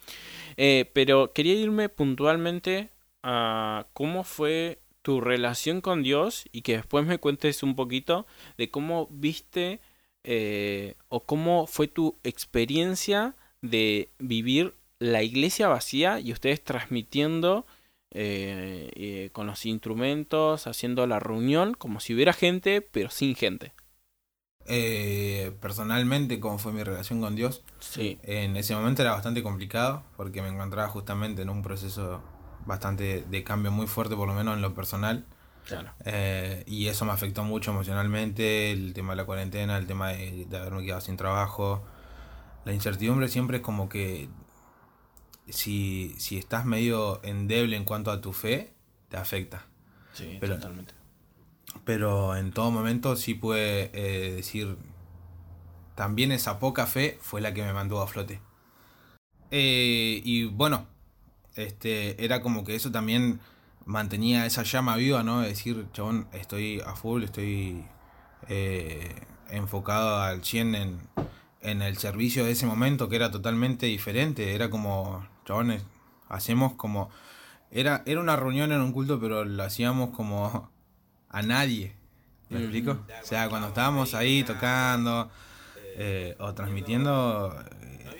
Eh, 0.56 0.90
pero 0.92 1.32
quería 1.32 1.54
irme 1.54 1.88
puntualmente 1.88 2.90
cómo 3.22 4.24
fue 4.24 4.82
tu 5.02 5.20
relación 5.20 5.80
con 5.80 6.02
Dios 6.02 6.44
y 6.52 6.62
que 6.62 6.76
después 6.76 7.04
me 7.04 7.18
cuentes 7.18 7.62
un 7.62 7.76
poquito 7.76 8.26
de 8.56 8.70
cómo 8.70 9.08
viste 9.10 9.80
eh, 10.24 10.94
o 11.08 11.24
cómo 11.24 11.66
fue 11.66 11.88
tu 11.88 12.16
experiencia 12.22 13.34
de 13.60 14.08
vivir 14.18 14.74
la 15.00 15.24
iglesia 15.24 15.66
vacía 15.68 16.20
y 16.20 16.32
ustedes 16.32 16.62
transmitiendo 16.62 17.66
eh, 18.12 18.90
eh, 18.94 19.30
con 19.32 19.48
los 19.48 19.66
instrumentos, 19.66 20.68
haciendo 20.68 21.06
la 21.08 21.18
reunión 21.18 21.74
como 21.74 21.98
si 21.98 22.14
hubiera 22.14 22.32
gente, 22.32 22.80
pero 22.80 23.10
sin 23.10 23.34
gente. 23.34 23.72
personalmente, 25.60 26.38
¿cómo 26.38 26.58
fue 26.58 26.72
mi 26.72 26.84
relación 26.84 27.20
con 27.20 27.34
Dios? 27.34 27.64
Sí. 27.80 28.18
En 28.22 28.56
ese 28.56 28.76
momento 28.76 29.02
era 29.02 29.12
bastante 29.12 29.42
complicado 29.42 30.04
porque 30.16 30.40
me 30.40 30.48
encontraba 30.48 30.88
justamente 30.88 31.42
en 31.42 31.48
un 31.48 31.62
proceso 31.62 32.22
bastante 32.66 33.24
de 33.28 33.44
cambio 33.44 33.70
muy 33.70 33.86
fuerte, 33.86 34.16
por 34.16 34.28
lo 34.28 34.34
menos 34.34 34.54
en 34.56 34.62
lo 34.62 34.74
personal. 34.74 35.26
Eh, 36.04 36.64
y 36.66 36.88
eso 36.88 37.04
me 37.04 37.12
afectó 37.12 37.44
mucho 37.44 37.70
emocionalmente, 37.70 38.72
el 38.72 38.92
tema 38.92 39.12
de 39.12 39.16
la 39.16 39.24
cuarentena, 39.24 39.78
el 39.78 39.86
tema 39.86 40.08
de, 40.08 40.46
haberme 40.52 40.84
quedado 40.84 41.00
sin 41.00 41.16
trabajo. 41.16 41.84
La 42.64 42.72
incertidumbre 42.72 43.28
siempre 43.28 43.58
es 43.58 43.62
como 43.62 43.88
que 43.88 44.28
si, 45.48 46.14
si 46.18 46.38
estás 46.38 46.64
medio 46.64 47.22
endeble 47.24 47.76
en 47.76 47.84
cuanto 47.84 48.10
a 48.10 48.20
tu 48.20 48.32
fe, 48.32 48.72
te 49.08 49.16
afecta. 49.16 49.64
Sí, 50.12 50.36
pero, 50.40 50.56
totalmente. 50.56 50.94
Pero 51.84 52.36
en 52.36 52.52
todo 52.52 52.70
momento 52.70 53.16
sí 53.16 53.34
puede 53.34 53.90
eh, 53.94 54.32
decir, 54.32 54.76
también 55.94 56.32
esa 56.32 56.58
poca 56.58 56.86
fe 56.86 57.18
fue 57.20 57.40
la 57.40 57.54
que 57.54 57.62
me 57.62 57.72
mantuvo 57.72 58.02
a 58.02 58.06
flote. 58.06 58.40
Eh, 59.50 60.22
y 60.24 60.44
bueno, 60.44 60.86
este, 61.56 62.24
era 62.24 62.42
como 62.42 62.64
que 62.64 62.74
eso 62.74 62.90
también 62.90 63.40
mantenía 63.84 64.46
esa 64.46 64.62
llama 64.62 64.96
viva, 64.96 65.22
¿no? 65.22 65.40
De 65.40 65.48
decir, 65.48 65.86
chabón, 65.92 66.28
estoy 66.32 66.80
a 66.80 66.94
full, 66.94 67.22
estoy 67.24 67.84
eh, 68.48 69.14
enfocado 69.50 70.20
al 70.20 70.44
100 70.44 70.74
en, 70.74 71.00
en 71.60 71.82
el 71.82 71.96
servicio 71.96 72.44
de 72.44 72.52
ese 72.52 72.66
momento, 72.66 73.08
que 73.08 73.16
era 73.16 73.30
totalmente 73.30 73.86
diferente. 73.86 74.54
Era 74.54 74.70
como, 74.70 75.26
chabones, 75.44 75.84
hacemos 76.28 76.74
como... 76.74 77.10
Era, 77.70 78.02
era 78.04 78.20
una 78.20 78.36
reunión 78.36 78.70
en 78.72 78.80
un 78.80 78.92
culto, 78.92 79.18
pero 79.18 79.44
lo 79.44 79.62
hacíamos 79.62 80.10
como 80.10 80.70
a 81.28 81.42
nadie. 81.42 81.94
¿Me 82.50 82.60
explico? 82.60 82.98
O 83.22 83.26
sea, 83.26 83.48
cuando 83.48 83.68
estábamos 83.68 84.12
ahí 84.14 84.42
tocando 84.42 85.30
eh, 85.96 86.36
o 86.38 86.52
transmitiendo, 86.52 87.54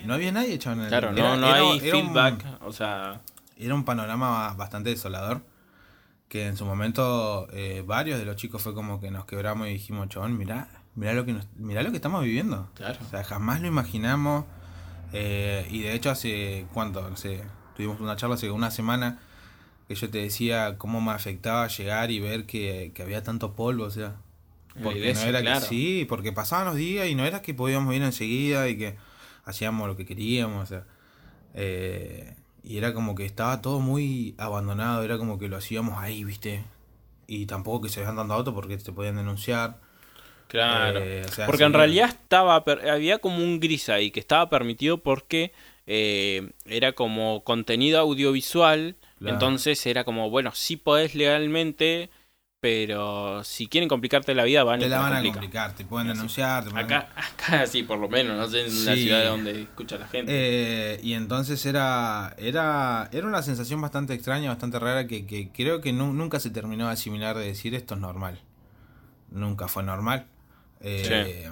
no 0.05 0.15
había 0.15 0.33
nadie 0.33 0.55
echado 0.55 0.77
en 0.77 0.83
el 0.83 0.89
Claro, 0.89 1.13
no, 1.13 1.37
no 1.37 1.47
hay 1.47 1.81
feedback. 1.81 2.45
o 2.63 2.73
sea. 2.73 3.21
Era 3.57 3.75
un 3.75 3.85
panorama 3.85 4.55
bastante 4.55 4.91
desolador. 4.91 5.43
Que 6.29 6.47
en 6.47 6.57
su 6.57 6.65
momento 6.65 7.47
eh, 7.53 7.85
varios 7.87 8.19
de 8.19 8.25
los 8.25 8.37
chicos 8.37 8.63
fue 8.63 8.73
como 8.73 9.01
que 9.01 9.11
nos 9.11 9.27
quebramos 9.27 9.69
y 9.69 9.73
dijimos, 9.73 10.09
chabón, 10.09 10.39
mirá, 10.39 10.69
mirá 10.95 11.13
lo 11.13 11.27
que 11.27 11.37
mirá 11.57 11.83
lo 11.83 11.91
que 11.91 11.97
estamos 11.97 12.25
viviendo. 12.25 12.71
Claro. 12.75 12.99
O 13.05 13.11
sea, 13.11 13.23
jamás 13.23 13.61
lo 13.61 13.69
imaginamos. 13.69 14.47
Eh, 15.13 15.67
y 15.71 15.83
de 15.83 15.95
hecho 15.95 16.11
hace 16.11 16.67
cuánto, 16.73 17.03
no 17.03 17.17
tuvimos 17.77 18.01
una 18.01 18.17
charla 18.17 18.37
hace 18.37 18.51
una 18.51 18.71
semana 18.71 19.19
que 19.89 19.95
yo 19.95 20.09
te 20.09 20.19
decía 20.19 20.79
cómo 20.79 21.03
me 21.03 21.13
afectaba 21.13 21.69
llegar 21.69 22.11
y 22.11 22.19
ver 22.19 22.47
que, 22.47 22.93
había 23.01 23.23
tanto 23.23 23.53
polvo, 23.53 23.85
o 23.85 23.91
sea. 23.91 24.17
Porque 24.83 25.13
no 25.13 25.21
era 25.21 25.43
que 25.43 25.61
sí, 25.61 26.07
porque 26.09 26.33
pasaban 26.33 26.65
los 26.65 26.77
días 26.77 27.07
y 27.09 27.15
no 27.15 27.27
era 27.27 27.43
que 27.43 27.53
podíamos 27.53 27.95
ir 27.95 28.03
enseguida 28.03 28.71
y 28.71 28.79
que 28.79 28.97
hacíamos 29.45 29.89
lo 29.89 29.97
que 29.97 30.07
queríamos, 30.07 30.65
o 30.65 30.67
sea, 30.67 30.85
eh, 31.55 32.35
y 32.63 32.79
era 32.79 32.95
como 32.95 33.15
que 33.15 33.25
estaba 33.25 33.61
todo 33.61 33.81
muy 33.81 34.35
abandonado, 34.39 35.03
era 35.03 35.19
como 35.19 35.39
que 35.39 35.49
lo 35.49 35.57
hacíamos 35.57 35.99
ahí, 35.99 36.25
¿viste? 36.25 36.65
Y 37.27 37.47
tampoco 37.47 37.83
que 37.83 37.89
se 37.89 38.01
vean 38.01 38.17
dando 38.17 38.35
autos 38.35 38.55
porque 38.55 38.77
te 38.77 38.93
podían 38.93 39.17
denunciar. 39.17 39.79
Claro. 40.49 41.01
Eh, 41.03 41.25
porque 41.47 41.65
en 41.65 41.73
realidad 41.73 42.11
estaba 42.11 42.57
había 42.91 43.19
como 43.19 43.39
un 43.39 43.59
gris 43.59 43.89
ahí 43.89 44.11
que 44.11 44.21
estaba 44.21 44.51
permitido 44.51 44.99
porque 44.99 45.53
eh, 45.87 46.51
era 46.67 46.93
como 46.93 47.43
contenido 47.43 47.99
audiovisual. 48.01 48.97
Entonces 49.25 49.87
era 49.87 50.03
como, 50.03 50.31
bueno, 50.31 50.51
sí 50.53 50.77
podés 50.77 51.15
legalmente 51.15 52.11
pero 52.62 53.42
si 53.42 53.66
quieren 53.66 53.88
complicarte 53.88 54.37
la 54.37 54.45
vida, 54.45 54.62
van 54.62 54.78
te 54.78 54.88
la 54.88 55.00
van 55.00 55.14
a 55.14 55.23
complicar, 55.25 55.75
te 55.75 55.85
pueden 55.85 56.07
denunciar. 56.07 56.64
acá, 56.78 57.09
acá 57.16 57.66
sí, 57.66 57.83
por 57.83 57.99
lo 57.99 58.09
menos, 58.09 58.37
no 58.37 58.49
sé, 58.49 58.61
en 58.61 58.85
la 58.85 58.95
ciudad 58.95 59.25
donde 59.25 59.62
escucha 59.62 59.99
la 59.99 60.07
gente. 60.07 60.31
Eh, 60.33 61.00
y 61.02 61.14
entonces 61.14 61.66
era, 61.66 62.37
era, 62.38 63.11
era 63.11 63.26
una 63.26 63.42
sensación 63.42 63.81
bastante 63.81 64.14
extraña, 64.14 64.50
bastante 64.50 64.78
rara, 64.78 65.09
que, 65.09 65.26
que 65.26 65.50
creo 65.50 65.81
que 65.81 65.92
nunca 65.92 66.38
se 66.38 66.50
terminó 66.50 66.87
de 66.87 66.92
asimilar 66.92 67.37
de 67.37 67.47
decir 67.47 67.75
esto 67.75 67.95
es 67.95 68.00
normal. 68.00 68.40
Nunca 69.33 69.66
fue 69.66 69.83
normal. 69.83 70.28
Eh, 70.83 71.50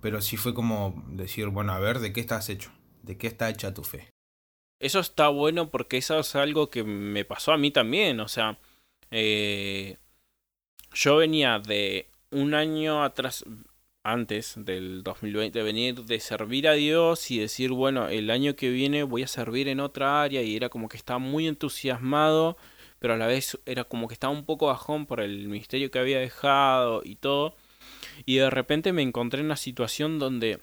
pero 0.00 0.22
sí 0.22 0.36
fue 0.36 0.54
como 0.54 1.02
decir, 1.08 1.48
bueno, 1.48 1.72
a 1.72 1.80
ver, 1.80 1.98
¿de 1.98 2.12
qué 2.12 2.20
estás 2.20 2.48
hecho? 2.48 2.70
¿De 3.02 3.18
qué 3.18 3.26
está 3.26 3.50
hecha 3.50 3.74
tu 3.74 3.82
fe? 3.82 4.08
Eso 4.78 5.00
está 5.00 5.26
bueno 5.30 5.68
porque 5.68 5.96
eso 5.96 6.20
es 6.20 6.36
algo 6.36 6.70
que 6.70 6.84
me 6.84 7.24
pasó 7.24 7.50
a 7.50 7.58
mí 7.58 7.72
también, 7.72 8.20
o 8.20 8.28
sea... 8.28 8.56
Eh, 9.14 9.98
yo 10.94 11.16
venía 11.16 11.58
de 11.58 12.08
un 12.30 12.54
año 12.54 13.02
atrás, 13.04 13.44
antes 14.02 14.54
del 14.56 15.02
2020, 15.02 15.62
venir 15.62 16.04
de 16.04 16.20
servir 16.20 16.66
a 16.68 16.72
Dios 16.72 17.30
y 17.30 17.38
decir, 17.38 17.70
bueno, 17.70 18.08
el 18.08 18.30
año 18.30 18.56
que 18.56 18.70
viene 18.70 19.02
voy 19.04 19.22
a 19.22 19.28
servir 19.28 19.68
en 19.68 19.80
otra 19.80 20.22
área 20.22 20.42
y 20.42 20.56
era 20.56 20.68
como 20.68 20.88
que 20.88 20.96
estaba 20.96 21.18
muy 21.18 21.46
entusiasmado, 21.46 22.56
pero 22.98 23.14
a 23.14 23.16
la 23.16 23.26
vez 23.26 23.58
era 23.66 23.84
como 23.84 24.08
que 24.08 24.14
estaba 24.14 24.32
un 24.32 24.44
poco 24.44 24.66
bajón 24.66 25.06
por 25.06 25.20
el 25.20 25.48
ministerio 25.48 25.90
que 25.90 25.98
había 25.98 26.18
dejado 26.18 27.02
y 27.04 27.16
todo. 27.16 27.56
Y 28.26 28.36
de 28.36 28.50
repente 28.50 28.92
me 28.92 29.02
encontré 29.02 29.40
en 29.40 29.46
una 29.46 29.56
situación 29.56 30.18
donde 30.18 30.60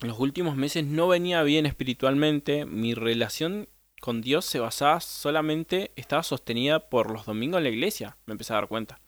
los 0.00 0.18
últimos 0.18 0.56
meses 0.56 0.84
no 0.84 1.08
venía 1.08 1.42
bien 1.42 1.66
espiritualmente, 1.66 2.64
mi 2.64 2.94
relación 2.94 3.68
con 4.00 4.20
Dios 4.20 4.44
se 4.44 4.58
basaba 4.58 5.00
solamente, 5.00 5.92
estaba 5.94 6.24
sostenida 6.24 6.88
por 6.90 7.10
los 7.10 7.26
domingos 7.26 7.58
en 7.58 7.64
la 7.64 7.70
iglesia, 7.70 8.16
me 8.26 8.32
empecé 8.32 8.52
a 8.52 8.56
dar 8.56 8.68
cuenta. 8.68 9.01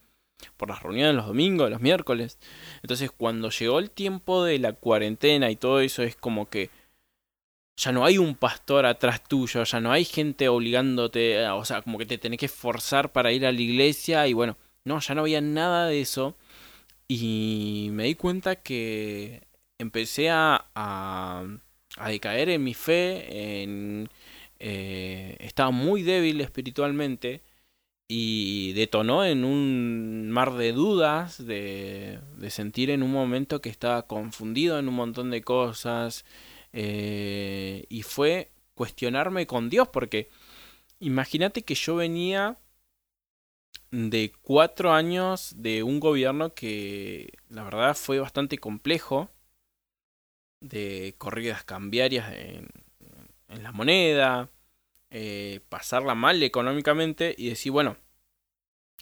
Por 0.56 0.68
las 0.68 0.82
reuniones 0.82 1.14
los 1.14 1.26
domingos, 1.26 1.70
los 1.70 1.80
miércoles. 1.80 2.38
Entonces 2.82 3.10
cuando 3.10 3.50
llegó 3.50 3.78
el 3.78 3.90
tiempo 3.90 4.44
de 4.44 4.58
la 4.58 4.72
cuarentena 4.72 5.50
y 5.50 5.56
todo 5.56 5.80
eso 5.80 6.02
es 6.02 6.16
como 6.16 6.48
que 6.48 6.70
ya 7.76 7.92
no 7.92 8.04
hay 8.04 8.18
un 8.18 8.34
pastor 8.36 8.86
atrás 8.86 9.22
tuyo, 9.24 9.64
ya 9.64 9.80
no 9.80 9.92
hay 9.92 10.04
gente 10.04 10.48
obligándote, 10.48 11.46
o 11.48 11.64
sea, 11.64 11.82
como 11.82 11.98
que 11.98 12.06
te 12.06 12.18
tenés 12.18 12.38
que 12.38 12.46
esforzar 12.46 13.12
para 13.12 13.32
ir 13.32 13.46
a 13.46 13.52
la 13.52 13.60
iglesia 13.60 14.26
y 14.28 14.32
bueno, 14.32 14.56
no, 14.84 15.00
ya 15.00 15.14
no 15.14 15.22
había 15.22 15.40
nada 15.40 15.86
de 15.88 16.00
eso. 16.00 16.36
Y 17.08 17.88
me 17.92 18.04
di 18.04 18.14
cuenta 18.14 18.56
que 18.56 19.42
empecé 19.78 20.30
a, 20.30 20.66
a, 20.74 21.44
decaer 22.08 22.48
en 22.50 22.64
mi 22.64 22.74
fe, 22.74 23.62
en, 23.62 24.08
eh, 24.58 25.36
estaba 25.40 25.70
muy 25.70 26.02
débil 26.02 26.40
espiritualmente 26.40 27.42
y 28.08 28.72
detonó 28.74 29.24
en 29.24 29.44
un 29.44 30.30
mar 30.30 30.54
de 30.54 30.72
dudas, 30.72 31.44
de, 31.44 32.20
sentir 32.50 32.90
en 32.90 33.02
un 33.02 33.10
momento 33.12 33.60
que 33.60 33.70
estaba 33.70 34.06
confundido 34.06 34.78
en 34.78 34.88
un 34.88 34.94
montón 34.94 35.30
de 35.30 35.42
cosas 35.42 36.24
eh, 36.72 37.86
y 37.88 38.02
fue 38.02 38.52
cuestionarme 38.74 39.46
con 39.46 39.70
Dios 39.70 39.88
porque 39.88 40.28
imagínate 41.00 41.62
que 41.62 41.74
yo 41.74 41.96
venía 41.96 42.58
de 43.90 44.32
cuatro 44.42 44.92
años 44.92 45.54
de 45.56 45.82
un 45.82 46.00
gobierno 46.00 46.54
que 46.54 47.32
la 47.48 47.62
verdad 47.62 47.94
fue 47.96 48.18
bastante 48.18 48.58
complejo 48.58 49.30
de 50.60 51.14
corridas 51.18 51.64
cambiarias 51.64 52.32
en, 52.32 52.68
la 53.62 53.70
moneda, 53.70 54.50
eh, 55.16 55.60
pasarla 55.68 56.16
mal 56.16 56.42
económicamente 56.42 57.36
y 57.38 57.48
decir, 57.48 57.70
bueno, 57.70 57.96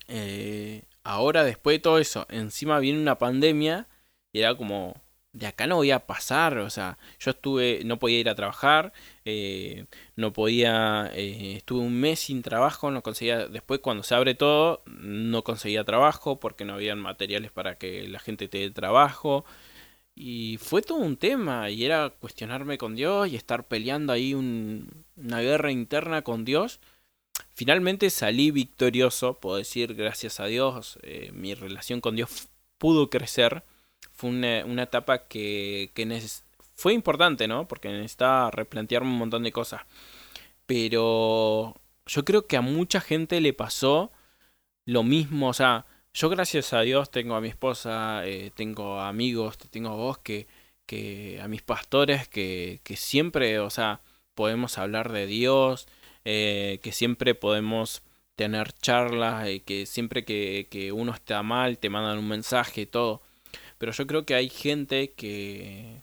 eh, 0.08 0.84
ahora 1.04 1.42
después 1.42 1.76
de 1.76 1.80
todo 1.80 1.98
eso, 1.98 2.26
encima 2.28 2.78
viene 2.80 3.00
una 3.00 3.16
pandemia 3.16 3.88
y 4.30 4.40
era 4.40 4.54
como, 4.54 4.94
de 5.32 5.46
acá 5.46 5.66
no 5.66 5.76
voy 5.76 5.90
a 5.90 6.06
pasar, 6.06 6.58
o 6.58 6.68
sea, 6.68 6.98
yo 7.18 7.30
estuve, 7.30 7.80
no 7.86 7.98
podía 7.98 8.18
ir 8.20 8.28
a 8.28 8.34
trabajar, 8.34 8.92
eh, 9.24 9.86
no 10.14 10.34
podía, 10.34 11.06
estuve 11.14 11.80
un 11.80 11.98
mes 11.98 12.20
sin 12.20 12.42
trabajo, 12.42 12.90
no 12.90 13.02
conseguía, 13.02 13.48
después 13.48 13.80
cuando 13.80 14.02
se 14.02 14.14
abre 14.14 14.34
todo, 14.34 14.82
no 14.86 15.42
conseguía 15.44 15.84
trabajo 15.84 16.38
porque 16.40 16.66
no 16.66 16.74
habían 16.74 17.00
materiales 17.00 17.52
para 17.52 17.76
que 17.78 18.06
la 18.06 18.18
gente 18.18 18.48
te 18.48 18.58
dé 18.58 18.70
trabajo, 18.70 19.46
y 20.14 20.58
fue 20.58 20.82
todo 20.82 20.98
un 20.98 21.16
tema, 21.16 21.70
y 21.70 21.84
era 21.84 22.10
cuestionarme 22.10 22.78
con 22.78 22.94
Dios 22.94 23.28
y 23.28 23.36
estar 23.36 23.66
peleando 23.66 24.12
ahí 24.12 24.34
una 24.34 25.40
guerra 25.40 25.72
interna 25.72 26.22
con 26.22 26.44
Dios. 26.44 26.80
Finalmente 27.54 28.10
salí 28.10 28.50
victorioso, 28.50 29.34
puedo 29.40 29.56
decir, 29.56 29.94
gracias 29.94 30.40
a 30.40 30.46
Dios, 30.46 30.98
eh, 31.02 31.30
mi 31.32 31.54
relación 31.54 32.00
con 32.00 32.16
Dios 32.16 32.48
pudo 32.78 33.10
crecer. 33.10 33.64
Fue 34.12 34.30
una, 34.30 34.82
etapa 34.82 35.26
que, 35.28 35.90
que 35.94 36.22
fue 36.74 36.92
importante, 36.94 37.48
¿no? 37.48 37.66
Porque 37.68 37.88
necesitaba 37.88 38.50
replantearme 38.50 39.10
un 39.10 39.18
montón 39.18 39.42
de 39.44 39.52
cosas. 39.52 39.82
Pero 40.66 41.76
yo 42.06 42.24
creo 42.24 42.46
que 42.46 42.56
a 42.56 42.62
mucha 42.62 43.00
gente 43.00 43.40
le 43.40 43.52
pasó 43.52 44.12
lo 44.84 45.02
mismo, 45.04 45.48
o 45.48 45.54
sea, 45.54 45.86
yo 46.14 46.28
gracias 46.28 46.72
a 46.72 46.82
Dios 46.82 47.10
tengo 47.10 47.34
a 47.34 47.40
mi 47.40 47.48
esposa, 47.48 48.26
eh, 48.26 48.50
tengo 48.54 49.00
amigos, 49.00 49.58
tengo 49.58 49.90
a 49.90 49.94
vos 49.94 50.18
que, 50.18 50.46
que 50.86 51.40
a 51.42 51.48
mis 51.48 51.62
pastores 51.62 52.28
que, 52.28 52.80
que 52.84 52.96
siempre, 52.96 53.58
o 53.60 53.70
sea, 53.70 54.00
podemos 54.34 54.78
hablar 54.78 55.12
de 55.12 55.26
Dios, 55.26 55.88
eh, 56.24 56.80
que 56.82 56.92
siempre 56.92 57.34
podemos 57.34 58.02
tener 58.36 58.72
charlas, 58.72 59.46
eh, 59.48 59.60
que 59.60 59.86
siempre 59.86 60.24
que, 60.24 60.68
que, 60.70 60.92
uno 60.92 61.12
está 61.12 61.42
mal 61.42 61.78
te 61.78 61.90
mandan 61.90 62.18
un 62.18 62.28
mensaje 62.28 62.82
y 62.82 62.86
todo. 62.86 63.22
Pero 63.78 63.92
yo 63.92 64.06
creo 64.06 64.24
que 64.26 64.34
hay 64.34 64.48
gente 64.48 65.12
que, 65.12 66.02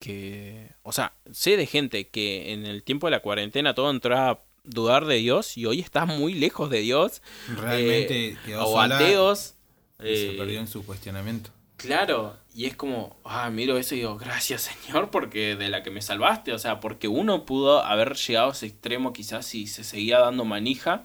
que, 0.00 0.70
o 0.82 0.92
sea, 0.92 1.14
sé 1.32 1.56
de 1.56 1.66
gente 1.66 2.08
que 2.08 2.52
en 2.52 2.66
el 2.66 2.82
tiempo 2.84 3.06
de 3.06 3.12
la 3.12 3.20
cuarentena 3.22 3.74
todo 3.74 3.90
entraba 3.90 4.43
dudar 4.64 5.04
de 5.04 5.16
Dios 5.16 5.56
y 5.56 5.66
hoy 5.66 5.80
está 5.80 6.06
muy 6.06 6.34
lejos 6.34 6.70
de 6.70 6.80
Dios. 6.80 7.22
Realmente 7.56 8.28
eh, 8.28 8.36
quedó 8.44 8.66
o 8.66 8.80
ateos. 8.80 9.54
se 10.00 10.32
eh, 10.32 10.34
perdió 10.36 10.60
en 10.60 10.66
su 10.66 10.84
cuestionamiento. 10.84 11.50
Claro, 11.76 12.36
y 12.54 12.66
es 12.66 12.76
como, 12.76 13.16
ah, 13.24 13.50
miro 13.50 13.76
eso 13.76 13.94
y 13.94 13.98
digo, 13.98 14.16
gracias 14.16 14.62
Señor, 14.84 15.10
porque 15.10 15.56
de 15.56 15.68
la 15.68 15.82
que 15.82 15.90
me 15.90 16.00
salvaste, 16.00 16.52
o 16.52 16.58
sea, 16.58 16.80
porque 16.80 17.08
uno 17.08 17.44
pudo 17.44 17.84
haber 17.84 18.14
llegado 18.14 18.48
a 18.50 18.52
ese 18.52 18.66
extremo 18.66 19.12
quizás 19.12 19.46
si 19.46 19.66
se 19.66 19.84
seguía 19.84 20.18
dando 20.18 20.44
manija, 20.44 21.04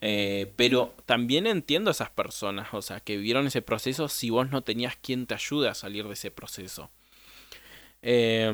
eh, 0.00 0.52
pero 0.56 0.94
también 1.06 1.46
entiendo 1.46 1.90
a 1.90 1.92
esas 1.92 2.10
personas, 2.10 2.68
o 2.72 2.82
sea, 2.82 3.00
que 3.00 3.16
vivieron 3.16 3.46
ese 3.46 3.62
proceso 3.62 4.08
si 4.08 4.28
vos 4.30 4.50
no 4.50 4.62
tenías 4.62 4.96
quien 4.96 5.26
te 5.26 5.34
ayude 5.34 5.68
a 5.68 5.74
salir 5.74 6.06
de 6.06 6.12
ese 6.12 6.30
proceso. 6.30 6.90
Eh, 8.02 8.52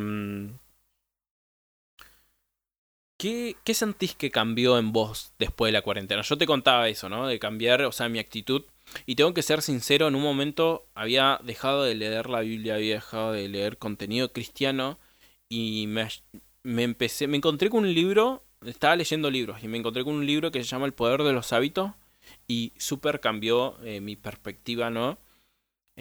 ¿Qué, 3.21 3.55
¿Qué 3.65 3.75
sentís 3.75 4.15
que 4.15 4.31
cambió 4.31 4.79
en 4.79 4.93
vos 4.93 5.35
después 5.39 5.69
de 5.69 5.73
la 5.75 5.83
cuarentena? 5.83 6.23
Yo 6.23 6.39
te 6.39 6.47
contaba 6.47 6.89
eso, 6.89 7.11
¿no? 7.11 7.27
De 7.27 7.39
cambiar, 7.39 7.83
o 7.83 7.93
sea, 7.93 8.09
mi 8.09 8.19
actitud. 8.19 8.65
Y 9.05 9.15
tengo 9.15 9.35
que 9.35 9.43
ser 9.43 9.61
sincero, 9.61 10.09
en 10.09 10.15
un 10.15 10.23
momento 10.23 10.87
había 10.95 11.39
dejado 11.45 11.85
de 11.85 11.95
leer 11.95 12.31
la 12.31 12.41
Biblia, 12.41 12.77
había 12.77 12.95
dejado 12.95 13.33
de 13.33 13.47
leer 13.51 13.77
contenido 13.77 14.33
cristiano 14.33 14.99
y 15.51 15.87
me, 15.89 16.09
me 16.63 16.83
empecé, 16.83 17.27
me 17.27 17.37
encontré 17.37 17.69
con 17.69 17.81
un 17.81 17.93
libro, 17.93 18.43
estaba 18.65 18.97
leyendo 18.97 19.31
libros 19.31 19.63
y 19.63 19.69
me 19.69 19.77
encontré 19.77 20.03
con 20.03 20.15
un 20.15 20.25
libro 20.25 20.51
que 20.51 20.65
se 20.65 20.71
llama 20.71 20.87
El 20.87 20.95
Poder 20.95 21.23
de 21.23 21.35
los 21.35 21.53
Hábitos 21.53 21.93
y 22.49 22.73
súper 22.79 23.21
cambió 23.21 23.77
eh, 23.85 24.01
mi 24.01 24.17
perspectiva, 24.17 24.89
¿no? 24.89 25.19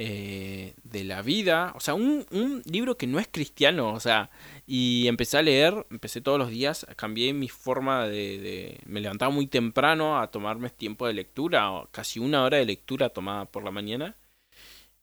Eh, 0.02 0.76
de 0.84 1.04
la 1.04 1.22
vida, 1.22 1.74
o 1.76 1.82
sea, 1.82 1.94
un, 1.94 2.26
un, 2.32 2.62
libro 2.64 2.96
que 2.96 3.06
no 3.06 3.20
es 3.20 3.28
cristiano, 3.30 3.92
o 3.92 4.00
sea, 4.00 4.30
y 4.66 5.08
empecé 5.10 5.38
a 5.38 5.42
leer, 5.42 5.86
empecé 5.92 6.22
todos 6.22 6.40
los 6.40 6.50
días, 6.50 6.88
cambié 6.96 7.34
mi 7.34 7.50
forma 7.50 8.08
de, 8.08 8.80
me 8.86 9.02
levantaba 9.02 9.30
muy 9.30 9.48
temprano 9.48 10.18
a 10.22 10.32
tomarme 10.32 10.70
tiempo 10.70 11.06
de 11.06 11.12
lectura, 11.14 11.70
casi 11.92 12.20
una 12.20 12.44
hora 12.46 12.60
de 12.60 12.66
lectura 12.66 13.10
tomada 13.10 13.44
por 13.44 13.66
la 13.66 13.72
mañana, 13.72 14.16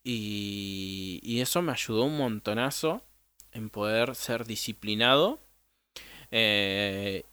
y, 0.02 1.20
y 1.22 1.40
eso 1.42 1.60
me 1.60 1.72
ayudó 1.72 2.04
un 2.04 2.16
montonazo 2.16 3.02
en 3.52 3.68
poder 3.68 4.14
ser 4.14 4.46
disciplinado, 4.46 5.40
eh, 6.30 7.24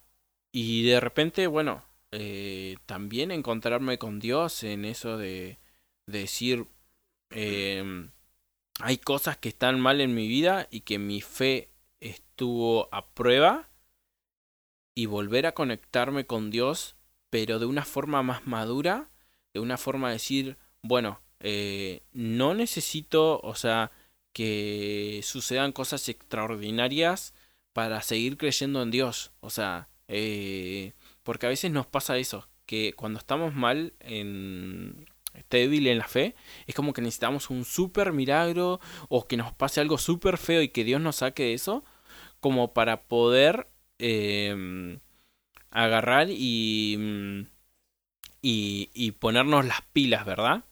y 0.51 0.83
de 0.83 0.99
repente, 0.99 1.47
bueno, 1.47 1.85
eh, 2.11 2.75
también 2.85 3.31
encontrarme 3.31 3.97
con 3.97 4.19
Dios 4.19 4.63
en 4.65 4.83
eso 4.83 5.17
de, 5.17 5.59
de 6.07 6.19
decir, 6.19 6.67
Em, 7.33 8.11
hay 8.79 8.97
cosas 8.97 9.37
que 9.37 9.49
están 9.49 9.79
mal 9.79 10.01
en 10.01 10.15
mi 10.15 10.27
vida 10.27 10.67
y 10.71 10.81
que 10.81 10.99
mi 10.99 11.21
fe 11.21 11.71
estuvo 11.99 12.89
a 12.93 13.07
prueba 13.13 13.69
y 14.95 15.07
volver 15.07 15.45
a 15.45 15.53
conectarme 15.53 16.25
con 16.25 16.51
Dios, 16.51 16.95
pero 17.29 17.59
de 17.59 17.65
una 17.65 17.85
forma 17.85 18.21
más 18.23 18.45
madura, 18.45 19.09
de 19.53 19.59
una 19.59 19.77
forma 19.77 20.09
de 20.09 20.13
decir, 20.13 20.57
bueno, 20.83 21.21
eh, 21.39 22.03
no 22.11 22.53
necesito, 22.53 23.39
o 23.41 23.55
sea, 23.55 23.91
que 24.33 25.21
sucedan 25.23 25.71
cosas 25.71 26.07
extraordinarias 26.09 27.33
para 27.73 28.01
seguir 28.01 28.37
creyendo 28.37 28.81
en 28.83 28.91
Dios, 28.91 29.31
o 29.39 29.49
sea, 29.49 29.89
eh, 30.07 30.93
porque 31.23 31.47
a 31.47 31.49
veces 31.49 31.71
nos 31.71 31.87
pasa 31.87 32.17
eso, 32.17 32.47
que 32.65 32.93
cuando 32.93 33.19
estamos 33.19 33.53
mal 33.55 33.93
en, 33.99 35.07
débil 35.49 35.87
en 35.87 35.99
la 35.99 36.07
fe, 36.07 36.35
es 36.67 36.75
como 36.75 36.93
que 36.93 37.01
necesitamos 37.01 37.49
un 37.49 37.65
super 37.65 38.13
milagro 38.13 38.79
o 39.09 39.27
que 39.27 39.37
nos 39.37 39.53
pase 39.53 39.81
algo 39.81 39.97
súper 39.97 40.37
feo 40.37 40.61
y 40.61 40.69
que 40.69 40.83
Dios 40.83 41.01
nos 41.01 41.17
saque 41.17 41.43
de 41.43 41.53
eso, 41.53 41.83
como 42.39 42.73
para 42.73 43.03
poder 43.03 43.67
em, 43.99 44.99
agarrar 45.71 46.29
y, 46.29 46.95
mm, 46.97 47.41
y, 48.41 48.89
y 48.93 49.11
ponernos 49.11 49.65
las 49.65 49.81
pilas, 49.93 50.25
¿verdad? 50.25 50.65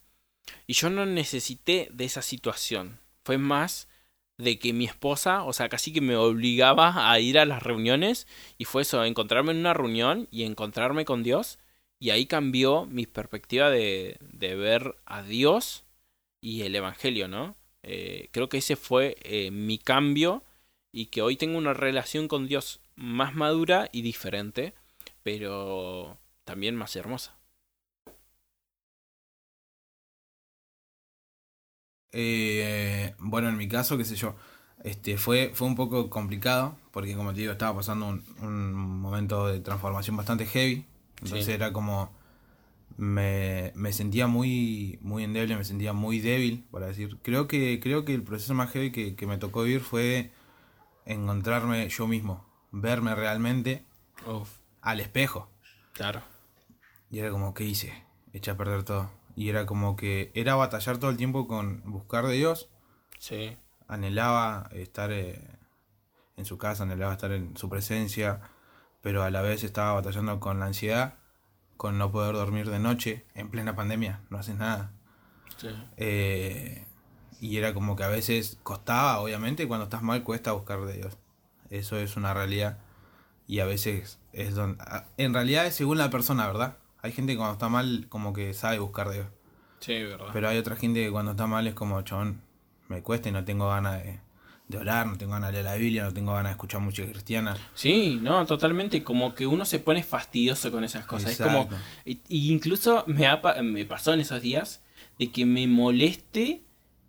Y 0.68 0.74
yo 0.74 0.90
no 0.90 1.06
necesité 1.06 1.88
de 1.92 2.06
esa 2.06 2.22
situación. 2.22 3.00
Fue 3.24 3.38
más 3.38 3.88
de 4.38 4.58
que 4.60 4.74
mi 4.74 4.86
esposa, 4.86 5.44
o 5.44 5.54
sea, 5.54 5.70
casi 5.70 5.94
que 5.94 6.02
me 6.02 6.16
obligaba 6.16 7.12
a 7.12 7.20
ir 7.20 7.38
a 7.38 7.46
las 7.46 7.62
reuniones 7.64 8.28
y 8.58 8.66
fue 8.66 8.82
eso, 8.82 9.04
encontrarme 9.06 9.52
en 9.52 9.60
una 9.60 9.74
reunión 9.74 10.28
y 10.32 10.44
encontrarme 10.44 11.06
con 11.06 11.24
Dios 11.24 11.60
Y 12.02 12.10
ahí 12.10 12.26
cambió 12.26 12.88
mi 12.88 13.06
perspectiva 13.06 13.70
de, 13.70 14.18
de 14.22 14.56
ver 14.56 14.96
a 15.06 15.22
Dios 15.22 15.86
y 16.42 16.64
el 16.64 16.76
Evangelio, 16.76 17.28
¿no? 17.28 17.56
Eh, 17.84 18.30
creo 18.32 18.50
que 18.50 18.58
ese 18.58 18.76
fue 18.76 19.18
eh, 19.22 19.52
mi 19.52 19.78
cambio 19.78 20.44
y 20.92 21.08
que 21.08 21.22
hoy 21.22 21.38
tengo 21.38 21.60
una 21.60 21.76
relación 21.76 22.28
con 22.28 22.48
Dios 22.48 22.82
más 22.96 23.36
madura 23.36 23.88
y 23.92 24.02
diferente, 24.02 24.74
pero 25.22 26.18
también 26.44 26.76
más 26.76 26.96
hermosa. 26.96 27.38
Eh, 32.12 33.14
bueno, 33.20 33.50
en 33.50 33.58
mi 33.58 33.68
caso, 33.68 33.98
qué 33.98 34.06
sé 34.06 34.16
yo, 34.16 34.36
este, 34.84 35.18
fue, 35.18 35.52
fue 35.54 35.68
un 35.68 35.76
poco 35.76 36.10
complicado, 36.10 36.78
porque 36.92 37.16
como 37.16 37.34
te 37.34 37.42
digo, 37.42 37.52
estaba 37.54 37.76
pasando 37.78 38.08
un, 38.08 38.26
un 38.42 38.74
momento 38.74 39.48
de 39.48 39.60
transformación 39.60 40.18
bastante 40.18 40.46
heavy, 40.48 40.86
entonces 41.22 41.48
Sí. 41.48 41.52
era 41.54 41.74
como, 41.74 42.12
me, 42.98 43.72
me 43.76 43.94
sentía 43.94 44.28
muy, 44.28 45.00
muy 45.02 45.24
endeble, 45.24 45.56
me 45.58 45.64
sentía 45.66 45.94
muy 45.94 46.20
débil, 46.20 46.66
para 46.72 46.88
decir. 46.88 47.18
Creo 47.24 47.48
que, 47.48 47.80
creo 47.82 48.06
que 48.06 48.14
el 48.14 48.24
proceso 48.24 48.54
más 48.54 48.72
heavy 48.72 48.92
que, 48.92 49.16
que 49.16 49.28
me 49.28 49.38
tocó 49.38 49.64
vivir 49.64 49.82
fue 49.82 50.32
encontrarme 51.06 51.88
yo 51.90 52.08
mismo, 52.08 52.46
verme 52.72 53.16
realmente 53.16 53.86
Uf, 54.26 54.50
al 54.82 55.00
espejo. 55.00 55.50
claro. 55.94 56.22
Y 57.12 57.20
era 57.20 57.30
como, 57.30 57.54
¿qué 57.54 57.64
hice? 57.64 57.94
Eché 58.34 58.52
a 58.52 58.58
perder 58.58 58.84
todo. 58.84 59.12
Y 59.36 59.50
era 59.50 59.66
como 59.66 59.96
que 59.96 60.32
era 60.34 60.56
batallar 60.56 60.98
todo 60.98 61.12
el 61.12 61.18
tiempo 61.18 61.48
con 61.48 61.82
buscar 61.86 62.26
de 62.26 62.34
Dios. 62.34 62.70
Sí, 63.20 63.58
Anhelaba 63.88 64.70
estar 64.74 65.12
eh, 65.12 65.42
en 66.38 66.46
su 66.46 66.58
casa, 66.58 66.84
anhelaba 66.84 67.14
estar 67.14 67.32
en 67.32 67.56
su 67.58 67.70
presencia, 67.70 68.42
pero 69.02 69.24
a 69.24 69.30
la 69.30 69.42
vez 69.42 69.64
estaba 69.64 69.94
batallando 69.94 70.40
con 70.40 70.60
la 70.60 70.68
ansiedad, 70.68 71.16
con 71.78 71.98
no 71.98 72.12
poder 72.12 72.36
dormir 72.36 72.70
de 72.70 72.80
noche, 72.80 73.26
en 73.34 73.50
plena 73.50 73.76
pandemia, 73.76 74.22
no 74.30 74.38
haces 74.38 74.56
nada. 74.56 74.92
sí. 75.58 75.70
Eh, 75.98 76.86
y 77.42 77.58
era 77.58 77.74
como 77.74 77.96
que 77.96 78.04
a 78.04 78.08
veces 78.08 78.60
costaba, 78.62 79.20
obviamente, 79.20 79.68
cuando 79.68 79.86
estás 79.86 80.04
mal 80.04 80.24
cuesta 80.24 80.52
buscar 80.52 80.80
de 80.86 80.94
Dios. 80.94 81.18
Eso 81.72 81.98
es 81.98 82.16
una 82.16 82.36
realidad. 82.36 82.78
Y 83.48 83.62
a 83.62 83.66
veces 83.66 84.20
es 84.32 84.54
donde... 84.54 84.82
En 85.18 85.34
realidad 85.34 85.66
es 85.66 85.74
según 85.74 85.98
la 85.98 86.12
persona, 86.12 86.46
¿verdad? 86.46 86.78
Hay 87.02 87.12
gente 87.12 87.34
que 87.34 87.38
cuando 87.38 87.54
está 87.54 87.68
mal 87.68 88.06
como 88.10 88.32
que 88.32 88.54
sabe 88.54 88.78
buscar 88.78 89.10
de 89.10 89.16
Dios. 89.16 89.28
Sí, 89.80 90.04
verdad. 90.04 90.28
Pero 90.32 90.50
hay 90.50 90.60
otra 90.60 90.76
gente 90.76 91.04
que 91.04 91.10
cuando 91.10 91.32
está 91.32 91.48
mal 91.48 91.66
es 91.66 91.74
como, 91.74 92.00
chabón, 92.04 92.42
me 92.90 93.02
cuesta 93.02 93.30
y 93.30 93.32
no 93.32 93.44
tengo 93.44 93.68
ganas 93.70 94.04
de, 94.04 94.20
de 94.72 94.78
orar, 94.80 95.06
no 95.06 95.18
tengo 95.18 95.34
ganas 95.34 95.50
de 95.50 95.54
leer 95.54 95.66
la 95.66 95.76
Biblia, 95.76 96.04
no 96.06 96.14
tengo 96.14 96.34
ganas 96.34 96.50
de 96.50 96.54
escuchar 96.54 96.82
música 96.82 97.08
cristiana. 97.08 97.56
Sí, 97.76 98.18
no, 98.22 98.46
totalmente. 98.48 99.04
Como 99.04 99.36
que 99.36 99.46
uno 99.46 99.66
se 99.66 99.78
pone 99.80 100.02
fastidioso 100.04 100.72
con 100.72 100.84
esas 100.84 101.06
cosas. 101.06 101.32
Es 101.32 101.38
como. 101.38 101.70
Y 102.06 102.52
incluso 102.52 103.04
me, 103.08 103.28
ha 103.28 103.40
me 103.62 103.86
pasó 103.86 104.14
en 104.14 104.22
esos 104.22 104.42
días 104.42 104.82
de 105.20 105.32
que 105.32 105.46
me 105.46 105.68
moleste 105.68 106.62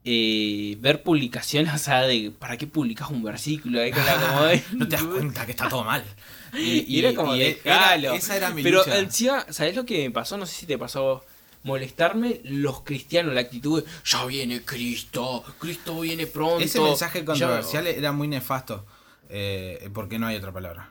eh, 0.04 0.76
ver 0.80 1.02
publicaciones, 1.02 1.72
o 1.76 1.78
sea, 1.78 2.02
de 2.02 2.32
¿para 2.36 2.56
qué 2.56 2.66
publicas 2.66 3.08
un 3.10 3.22
versículo? 3.22 3.80
Ahí 3.80 3.92
con 3.92 4.04
la 4.04 4.14
como 4.16 4.42
de- 4.44 4.62
no 4.72 4.88
te 4.88 4.96
das 4.96 5.04
cuenta 5.04 5.46
que 5.46 5.52
está 5.52 5.68
todo 5.68 5.84
mal. 5.84 6.04
Y, 6.54 6.98
era 6.98 7.14
como, 7.14 7.34
y 7.34 7.38
dejalo. 7.38 8.12
esa 8.12 8.36
era 8.36 8.50
mi 8.50 8.62
Pero 8.62 8.80
lucha. 8.80 8.98
encima, 8.98 9.46
¿sabés 9.48 9.74
lo 9.74 9.86
que 9.86 10.02
me 10.06 10.10
pasó? 10.10 10.36
No 10.36 10.44
sé 10.44 10.54
si 10.54 10.66
te 10.66 10.76
pasó. 10.76 11.24
Molestarme 11.64 12.40
los 12.44 12.80
cristianos, 12.82 13.34
la 13.34 13.40
actitud 13.42 13.82
de 13.82 13.88
ya 14.04 14.24
viene 14.26 14.64
Cristo, 14.64 15.44
Cristo 15.58 16.00
viene 16.00 16.26
pronto. 16.26 16.58
Ese 16.64 16.80
mensaje 16.80 17.20
Ya- 17.20 17.24
controversial 17.24 17.86
era 17.86 18.12
muy 18.12 18.28
nefasto. 18.28 18.84
Eh, 19.28 19.88
porque 19.94 20.18
no 20.18 20.26
hay 20.26 20.36
otra 20.36 20.52
palabra. 20.52 20.90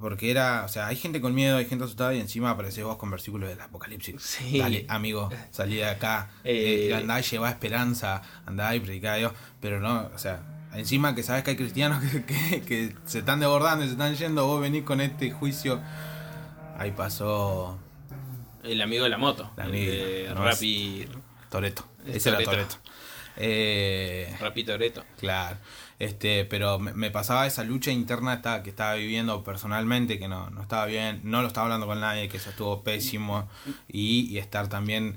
Porque 0.00 0.30
era, 0.30 0.64
o 0.64 0.68
sea, 0.68 0.86
hay 0.86 0.96
gente 0.96 1.20
con 1.20 1.34
miedo, 1.34 1.56
hay 1.56 1.66
gente 1.66 1.84
asustada 1.84 2.14
y 2.14 2.20
encima 2.20 2.50
apareces 2.50 2.84
vos 2.84 2.96
con 2.96 3.10
versículos 3.10 3.48
del 3.48 3.60
Apocalipsis. 3.60 4.14
Sí. 4.22 4.58
Dale, 4.58 4.84
amigo, 4.88 5.28
salí 5.50 5.76
de 5.76 5.86
acá, 5.86 6.30
Eh. 6.44 6.88
eh, 6.90 6.94
andá 6.94 7.18
y 7.18 7.22
llevá 7.24 7.50
esperanza, 7.50 8.22
andá 8.46 8.74
y 8.76 8.80
predicá 8.80 9.14
a 9.14 9.16
Dios. 9.16 9.32
Pero 9.60 9.80
no, 9.80 10.08
o 10.14 10.18
sea, 10.18 10.42
encima 10.74 11.14
que 11.16 11.22
sabes 11.24 11.42
que 11.42 11.50
hay 11.50 11.56
cristianos 11.56 12.00
que, 12.12 12.24
que- 12.24 12.62
que 12.62 12.94
se 13.06 13.18
están 13.20 13.40
desbordando 13.40 13.84
y 13.84 13.88
se 13.88 13.92
están 13.94 14.14
yendo, 14.14 14.46
vos 14.46 14.60
venís 14.60 14.84
con 14.84 15.00
este 15.00 15.30
juicio. 15.32 15.80
Ahí 16.78 16.92
pasó 16.92 17.76
El 18.64 18.80
amigo 18.80 19.04
de 19.04 19.10
la 19.10 19.18
moto. 19.18 19.50
El 19.56 19.72
de 19.72 20.30
no, 20.34 20.44
Rappi, 20.44 21.06
Toreto. 21.50 21.84
Es 22.06 22.16
Ese 22.16 22.28
era 22.30 22.38
Toretto. 22.38 22.50
Toreto. 22.76 22.76
Eh, 23.36 24.36
Rappi 24.40 24.64
Toretto. 24.64 25.04
Claro, 25.18 25.56
este, 25.98 26.44
pero 26.44 26.78
me, 26.78 26.92
me 26.92 27.10
pasaba 27.10 27.46
esa 27.46 27.62
lucha 27.64 27.90
interna 27.92 28.34
esta- 28.34 28.62
que 28.62 28.70
estaba 28.70 28.94
viviendo 28.94 29.44
personalmente, 29.44 30.18
que 30.18 30.28
no, 30.28 30.50
no 30.50 30.62
estaba 30.62 30.86
bien, 30.86 31.20
no 31.22 31.40
lo 31.42 31.48
estaba 31.48 31.66
hablando 31.66 31.86
con 31.86 32.00
nadie, 32.00 32.28
que 32.28 32.36
eso 32.38 32.50
estuvo 32.50 32.82
pésimo, 32.82 33.48
y, 33.86 34.26
y 34.28 34.38
estar 34.38 34.68
también 34.68 35.16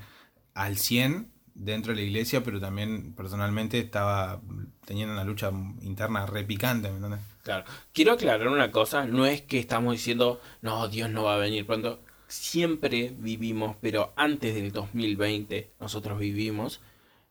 al 0.53 0.77
100 0.77 1.31
dentro 1.55 1.93
de 1.93 2.01
la 2.01 2.05
iglesia, 2.07 2.43
pero 2.43 2.59
también 2.59 3.13
personalmente 3.13 3.79
estaba 3.79 4.39
teniendo 4.85 5.13
una 5.13 5.23
lucha 5.23 5.51
interna 5.81 6.25
repicante, 6.25 6.89
¿me 6.89 6.95
entiendes? 6.95 7.21
Claro. 7.43 7.65
Quiero 7.93 8.13
aclarar 8.13 8.47
una 8.47 8.71
cosa, 8.71 9.05
no 9.05 9.25
es 9.25 9.41
que 9.41 9.57
estamos 9.59 9.93
diciendo, 9.93 10.39
no, 10.61 10.87
Dios 10.89 11.09
no 11.09 11.23
va 11.23 11.35
a 11.35 11.37
venir 11.39 11.65
pronto. 11.65 11.99
Siempre 12.31 13.13
vivimos, 13.17 13.75
pero 13.81 14.13
antes 14.15 14.55
del 14.55 14.71
2020 14.71 15.71
nosotros 15.79 16.17
vivimos 16.19 16.81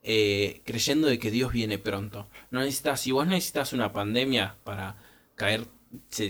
eh, 0.02 0.60
creyendo 0.64 1.08
de 1.08 1.18
que 1.18 1.30
Dios 1.30 1.52
viene 1.52 1.78
pronto. 1.78 2.28
No 2.50 2.60
necesitas, 2.60 3.00
si 3.00 3.10
vos 3.12 3.26
necesitas 3.26 3.72
una 3.72 3.92
pandemia 3.92 4.56
para 4.64 4.96
caer, 5.34 5.66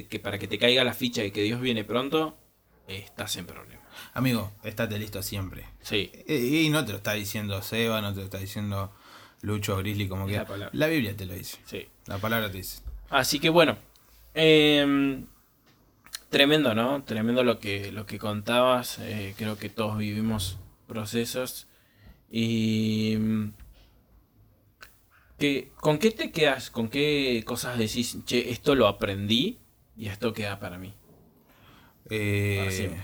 que 0.08 0.18
para 0.20 0.38
que 0.38 0.46
te 0.48 0.58
caiga 0.58 0.84
la 0.84 0.94
ficha 0.94 1.22
de 1.22 1.32
que 1.32 1.42
Dios 1.42 1.60
viene 1.60 1.84
pronto, 1.84 2.36
eh, 2.88 3.02
estás 3.04 3.36
en 3.36 3.46
problema. 3.46 3.82
Amigo, 4.14 4.52
estate 4.64 4.98
listo 4.98 5.22
siempre. 5.22 5.66
Sí, 5.82 6.10
Eh, 6.26 6.62
Y 6.64 6.70
no 6.70 6.84
te 6.84 6.92
lo 6.92 6.98
está 6.98 7.12
diciendo 7.14 7.60
Seba, 7.62 8.00
no 8.00 8.12
te 8.14 8.20
lo 8.20 8.24
está 8.24 8.38
diciendo 8.38 8.92
Lucho 9.42 9.76
Grizzly, 9.78 10.08
como 10.08 10.26
que 10.26 10.34
la 10.36 10.46
palabra. 10.46 10.70
la 10.72 10.86
Biblia 10.86 11.16
te 11.16 11.26
lo 11.26 11.34
dice. 11.34 11.58
sí. 11.66 11.86
La 12.06 12.18
palabra 12.18 12.50
te 12.50 12.58
dice. 12.58 12.82
Así 13.08 13.38
que 13.40 13.48
bueno, 13.50 13.76
em, 14.34 15.26
tremendo, 16.30 16.74
¿no? 16.74 17.02
Tremendo 17.04 17.44
lo 17.44 17.58
que, 17.58 17.92
lo 17.92 18.06
que 18.06 18.18
contabas. 18.18 18.98
eh, 19.00 19.34
creo 19.36 19.58
que 19.58 19.68
todos 19.68 19.98
vivimos 19.98 20.58
procesos. 20.86 21.68
Y... 22.30 23.16
mm, 23.18 23.52
que, 25.38 25.72
¿Con 25.76 25.98
qué 25.98 26.10
te 26.10 26.30
quedas? 26.30 26.70
¿Con 26.70 26.88
qué 26.88 27.42
cosas 27.46 27.78
decís? 27.78 28.18
Che, 28.26 28.50
esto 28.50 28.74
lo 28.74 28.86
aprendí 28.86 29.58
y 29.96 30.08
esto 30.08 30.32
queda 30.32 30.60
para 30.60 30.78
mí. 30.78 30.94
Eh, 32.10 32.96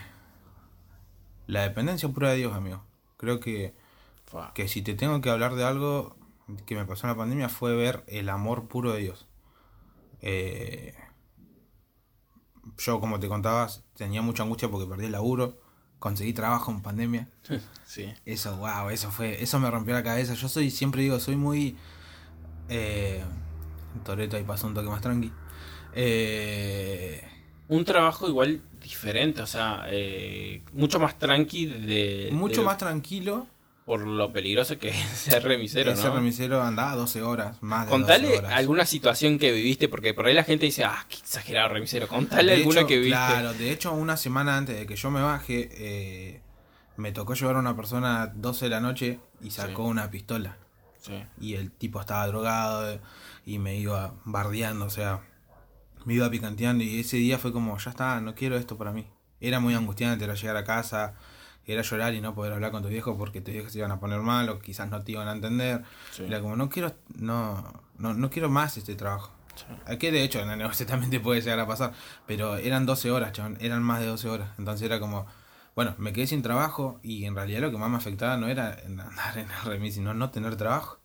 la 1.46 1.62
dependencia 1.62 2.08
pura 2.08 2.30
de 2.30 2.36
Dios, 2.38 2.52
amigo. 2.54 2.84
Creo 3.16 3.40
que, 3.40 3.74
que 4.54 4.68
si 4.68 4.82
te 4.82 4.94
tengo 4.94 5.20
que 5.20 5.30
hablar 5.30 5.54
de 5.54 5.64
algo 5.64 6.16
que 6.66 6.74
me 6.74 6.84
pasó 6.84 7.06
en 7.06 7.12
la 7.12 7.16
pandemia 7.16 7.48
fue 7.48 7.74
ver 7.74 8.04
el 8.06 8.28
amor 8.28 8.68
puro 8.68 8.92
de 8.92 9.00
Dios. 9.00 9.26
Eh, 10.20 10.94
yo, 12.78 13.00
como 13.00 13.18
te 13.20 13.28
contabas, 13.28 13.84
tenía 13.96 14.22
mucha 14.22 14.42
angustia 14.42 14.68
porque 14.70 14.86
perdí 14.88 15.06
el 15.06 15.12
laburo, 15.12 15.58
conseguí 15.98 16.32
trabajo 16.32 16.70
en 16.72 16.82
pandemia. 16.82 17.28
Sí. 17.86 18.12
Eso, 18.26 18.56
wow, 18.56 18.90
eso 18.90 19.12
fue, 19.12 19.40
eso 19.42 19.60
me 19.60 19.70
rompió 19.70 19.94
la 19.94 20.02
cabeza. 20.02 20.34
Yo 20.34 20.48
soy, 20.48 20.70
siempre 20.72 21.02
digo, 21.02 21.20
soy 21.20 21.36
muy... 21.36 21.76
Eh, 22.68 23.22
Toreto 24.04 24.36
ahí 24.36 24.42
pasó 24.42 24.66
un 24.66 24.74
toque 24.74 24.88
más 24.88 25.00
tranqui. 25.00 25.30
Eh, 25.94 27.22
Un 27.68 27.84
trabajo 27.84 28.28
igual 28.28 28.60
diferente, 28.82 29.40
o 29.40 29.46
sea, 29.46 29.86
eh, 29.88 30.62
mucho 30.72 30.98
más 31.00 31.18
tranqui 31.18 31.66
de, 31.66 32.28
mucho 32.32 32.60
de- 32.60 32.66
más 32.66 32.76
tranquilo. 32.78 33.46
Por 33.86 34.00
lo 34.06 34.30
peligroso 34.32 34.78
que 34.78 34.88
es 34.90 34.96
ser 35.06 35.42
remisero, 35.44 35.92
Ese 35.92 36.08
¿no? 36.08 36.16
remisero 36.16 36.62
andaba 36.62 36.94
12 36.96 37.22
horas, 37.22 37.56
más 37.62 37.86
de 37.86 37.90
Contale 37.90 38.26
12 38.26 38.38
horas. 38.40 38.52
alguna 38.52 38.84
situación 38.84 39.38
que 39.38 39.52
viviste, 39.52 39.88
porque 39.88 40.12
por 40.12 40.26
ahí 40.26 40.34
la 40.34 40.44
gente 40.44 40.66
dice, 40.66 40.84
ah, 40.84 41.06
qué 41.08 41.16
exagerado 41.16 41.68
remisero. 41.70 42.08
Contale 42.08 42.52
De 42.52 42.58
alguna 42.58 42.80
hecho, 42.80 42.86
que 42.88 42.96
viviste. 42.98 43.16
Claro, 43.16 43.54
de 43.54 43.70
hecho, 43.72 43.92
una 43.94 44.18
semana 44.18 44.58
antes 44.58 44.76
de 44.76 44.86
que 44.86 44.96
yo 44.96 45.10
me 45.10 45.22
baje, 45.22 45.68
eh, 45.72 46.40
me 46.98 47.12
tocó 47.12 47.32
llevar 47.34 47.56
a 47.56 47.60
una 47.60 47.74
persona 47.76 48.22
a 48.22 48.26
12 48.26 48.66
de 48.66 48.70
la 48.70 48.80
noche 48.80 49.20
y 49.40 49.50
sacó 49.52 49.84
Sí. 49.84 49.90
una 49.90 50.10
pistola. 50.10 50.56
Sí. 51.00 51.22
Y 51.40 51.54
el 51.54 51.70
tipo 51.70 52.00
estaba 52.00 52.26
drogado 52.26 52.98
y 53.44 53.58
me 53.60 53.76
iba 53.76 54.14
bardeando, 54.24 54.86
o 54.86 54.90
sea, 54.90 55.20
me 56.04 56.14
iba 56.14 56.28
picanteando. 56.28 56.82
Y 56.82 56.98
ese 57.00 57.18
día 57.18 57.38
fue 57.38 57.52
como, 57.52 57.78
ya 57.78 57.90
está, 57.90 58.20
no 58.20 58.34
quiero 58.34 58.56
esto 58.56 58.76
para 58.76 58.90
mí. 58.92 59.06
Era 59.40 59.60
muy 59.60 59.74
angustiante, 59.74 60.24
era 60.24 60.34
llegar 60.34 60.56
a 60.56 60.64
casa, 60.64 61.14
era 61.66 61.82
llorar 61.82 62.14
y 62.14 62.20
no 62.20 62.34
poder 62.34 62.52
hablar 62.52 62.70
con 62.70 62.82
tu 62.82 62.88
viejo 62.88 63.18
porque 63.18 63.40
tus 63.40 63.52
viejos 63.52 63.72
se 63.72 63.78
iban 63.78 63.90
a 63.90 63.98
poner 63.98 64.20
mal 64.20 64.48
o 64.48 64.60
quizás 64.60 64.88
no 64.88 65.02
te 65.02 65.12
iban 65.12 65.28
a 65.28 65.32
entender. 65.32 65.82
Sí. 66.12 66.24
Era 66.24 66.40
como, 66.40 66.56
no 66.56 66.68
quiero, 66.68 66.94
no, 67.16 67.82
no, 67.98 68.14
no 68.14 68.30
quiero 68.30 68.48
más 68.48 68.76
este 68.76 68.94
trabajo. 68.94 69.32
Sí. 69.56 69.96
Que 69.98 70.12
de 70.12 70.22
hecho 70.22 70.40
en 70.40 70.50
el 70.50 70.58
negocio 70.58 70.86
también 70.86 71.10
te 71.10 71.20
puede 71.20 71.40
llegar 71.40 71.58
a 71.58 71.66
pasar. 71.66 71.92
Pero 72.26 72.56
eran 72.56 72.86
12 72.86 73.10
horas, 73.10 73.32
chabón. 73.32 73.58
Eran 73.60 73.82
más 73.82 74.00
de 74.00 74.06
12 74.06 74.28
horas. 74.28 74.50
Entonces 74.58 74.86
era 74.86 75.00
como. 75.00 75.26
Bueno, 75.74 75.94
me 75.98 76.12
quedé 76.12 76.26
sin 76.26 76.42
trabajo. 76.42 77.00
Y 77.02 77.24
en 77.24 77.34
realidad 77.34 77.60
lo 77.60 77.70
que 77.70 77.78
más 77.78 77.90
me 77.90 77.96
afectaba 77.96 78.36
no 78.36 78.48
era 78.48 78.78
andar 78.86 79.38
en 79.38 79.50
el 79.50 79.62
remis, 79.64 79.94
sino 79.94 80.14
no 80.14 80.30
tener 80.30 80.56
trabajo. 80.56 81.00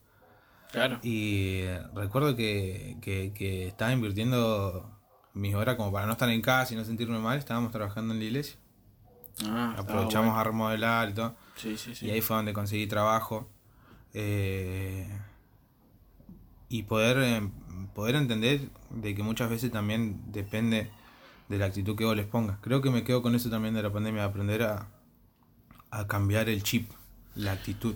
Claro. 0.72 1.00
Y 1.04 1.66
recuerdo 1.94 2.36
que, 2.36 2.98
que, 3.02 3.34
que 3.34 3.68
estaba 3.68 3.92
invirtiendo 3.92 4.90
mis 5.34 5.56
horas 5.56 5.76
como 5.76 5.92
para 5.92 6.06
no 6.06 6.14
estar 6.14 6.30
en 6.30 6.42
casa 6.42 6.74
y 6.74 6.78
no 6.78 6.86
sentirme 6.86 7.20
mal. 7.20 7.38
Estábamos 7.38 7.72
trabajando 7.72 8.14
en 8.14 8.20
la 8.20 8.26
iglesia. 8.26 8.61
Ah, 9.46 9.70
estaba 9.72 9.82
Aprovechamos 9.82 10.28
bueno. 10.28 10.40
a 10.40 10.44
remodelar 10.44 11.10
y 11.10 11.14
todo. 11.14 11.36
Sí, 11.56 11.78
sí, 11.78 11.96
sí. 11.96 12.08
Y 12.08 12.12
ahí 12.12 12.22
fue 12.22 12.36
donde 12.36 12.54
conseguí 12.54 12.88
trabajo. 12.88 13.50
Eh, 14.14 15.08
y 16.70 16.84
poder, 16.84 17.18
eh, 17.20 17.50
poder 17.94 18.16
entender 18.16 18.70
de 18.90 19.16
que 19.16 19.24
muchas 19.24 19.50
veces 19.50 19.72
también 19.72 20.22
depende 20.32 20.90
de 21.50 21.58
la 21.58 21.66
actitud 21.66 21.96
que 21.98 22.06
vos 22.06 22.16
les 22.16 22.26
pongas. 22.28 22.58
Creo 22.62 22.82
que 22.82 22.90
me 22.90 23.04
quedo 23.04 23.22
con 23.22 23.36
eso 23.36 23.50
también 23.50 23.74
de 23.74 23.84
la 23.84 23.92
pandemia, 23.92 24.24
aprender 24.24 24.64
a, 24.64 24.88
a 25.90 26.08
cambiar 26.08 26.50
el 26.50 26.64
chip, 26.64 26.90
la 27.36 27.52
actitud. 27.54 27.96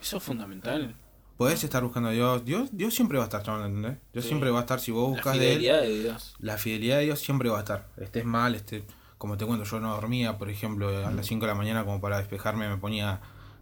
Eso 0.00 0.16
es 0.18 0.22
fundamental. 0.22 0.94
Podés 1.36 1.64
estar 1.64 1.82
buscando 1.82 2.10
a 2.10 2.12
Dios. 2.12 2.44
Dios, 2.44 2.68
Dios 2.72 2.94
siempre 2.94 3.18
va 3.18 3.24
a 3.24 3.26
estar, 3.26 3.42
chabón, 3.42 3.64
¿entendés? 3.66 3.98
Dios 4.12 4.24
Sí. 4.24 4.28
siempre 4.28 4.50
va 4.50 4.58
a 4.58 4.62
estar. 4.62 4.78
Si 4.80 4.92
vos 4.92 5.10
La 5.10 5.16
buscas 5.16 5.38
de 5.38 5.52
él, 5.52 5.58
fidelidad 5.58 5.80
de 5.82 5.98
Dios. 6.02 6.34
la 6.38 6.56
fidelidad 6.58 6.98
de 6.98 7.04
Dios 7.04 7.18
siempre 7.18 7.48
va 7.50 7.56
a 7.56 7.60
estar. 7.60 7.88
Estés 7.96 8.24
mal, 8.24 8.54
estés, 8.54 8.84
como 9.24 9.38
te 9.38 9.46
cuento, 9.46 9.64
yo 9.64 9.80
no 9.80 9.94
dormía, 9.94 10.36
por 10.36 10.50
ejemplo, 10.50 10.88
a 11.06 11.10
las 11.10 11.24
5 11.26 11.46
de 11.46 11.52
la 11.52 11.54
mañana 11.56 11.82
como 11.84 11.98
para 11.98 12.18
despejarme 12.18 12.68
me 12.68 12.76
ponía 12.76 13.20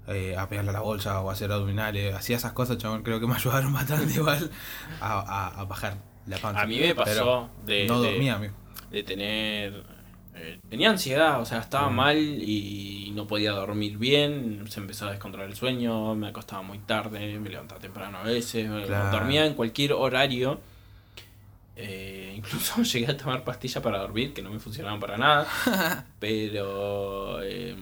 eh, 0.08 0.34
a 0.36 0.48
pegarle 0.48 0.70
a 0.70 0.72
la 0.72 0.80
bolsa 0.80 1.20
o 1.20 1.30
a 1.30 1.34
hacer 1.34 1.52
abdominales. 1.52 2.12
Hacía 2.16 2.36
esas 2.36 2.50
cosas, 2.52 2.78
chabón, 2.78 3.04
creo 3.04 3.20
que 3.20 3.28
me 3.28 3.34
ayudaron 3.36 3.72
bastante 3.72 4.12
igual 4.12 4.50
a, 5.00 5.20
a, 5.20 5.60
a 5.60 5.64
bajar 5.64 5.98
la 6.26 6.38
panza. 6.38 6.62
A 6.62 6.66
mí 6.66 6.80
me 6.80 6.94
pasó 6.96 7.48
de, 7.64 7.86
no 7.86 8.00
de- 8.00 8.10
dormía, 8.10 8.34
amigo. 8.34 8.54
de 8.90 9.02
tener... 9.04 9.84
eh, 10.34 10.58
tenía 10.68 10.90
ansiedad, 10.90 11.40
o 11.40 11.44
sea, 11.44 11.58
estaba 11.60 11.88
Mm. 11.90 11.94
mal 11.94 12.16
y 12.18 13.12
no 13.14 13.26
podía 13.28 13.52
dormir 13.52 13.98
bien, 13.98 14.64
se 14.68 14.80
empezó 14.80 15.06
a 15.06 15.10
descontrolar 15.12 15.48
el 15.48 15.54
sueño, 15.56 16.16
me 16.16 16.26
acostaba 16.28 16.62
muy 16.62 16.78
tarde, 16.80 17.38
me 17.38 17.50
levantaba 17.50 17.80
temprano 17.80 18.18
a 18.18 18.22
veces, 18.24 18.68
Claro. 18.86 19.10
dormía 19.16 19.46
en 19.46 19.54
cualquier 19.54 19.92
horario. 19.92 20.60
Eh, 21.74 22.11
incluso 22.52 22.82
llegué 22.98 23.12
a 23.12 23.16
tomar 23.16 23.44
pastillas 23.44 23.82
para 23.82 23.98
dormir, 23.98 24.32
que 24.34 24.42
no 24.42 24.50
me 24.50 24.58
funcionaban 24.58 25.00
para 25.00 25.16
nada, 25.16 25.46
pero 26.18 27.42
eh, 27.42 27.76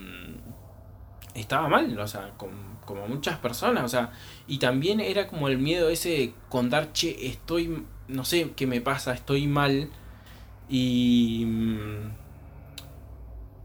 estaba 1.34 1.68
mal, 1.68 1.98
o 1.98 2.08
sea, 2.08 2.30
com- 2.36 2.78
como 2.84 3.06
muchas 3.06 3.38
personas, 3.38 3.84
o 3.84 3.88
sea, 3.88 4.12
y 4.48 4.58
también 4.58 5.00
era 5.00 5.26
como 5.28 5.48
el 5.48 5.58
miedo 5.58 5.88
ese 5.90 6.08
de 6.10 6.34
contar, 6.48 6.92
che, 6.92 7.26
estoy, 7.28 7.84
no 8.08 8.24
sé 8.24 8.52
qué 8.56 8.66
me 8.66 8.80
pasa, 8.80 9.12
estoy 9.14 9.46
mal, 9.46 9.90
y... 10.68 11.46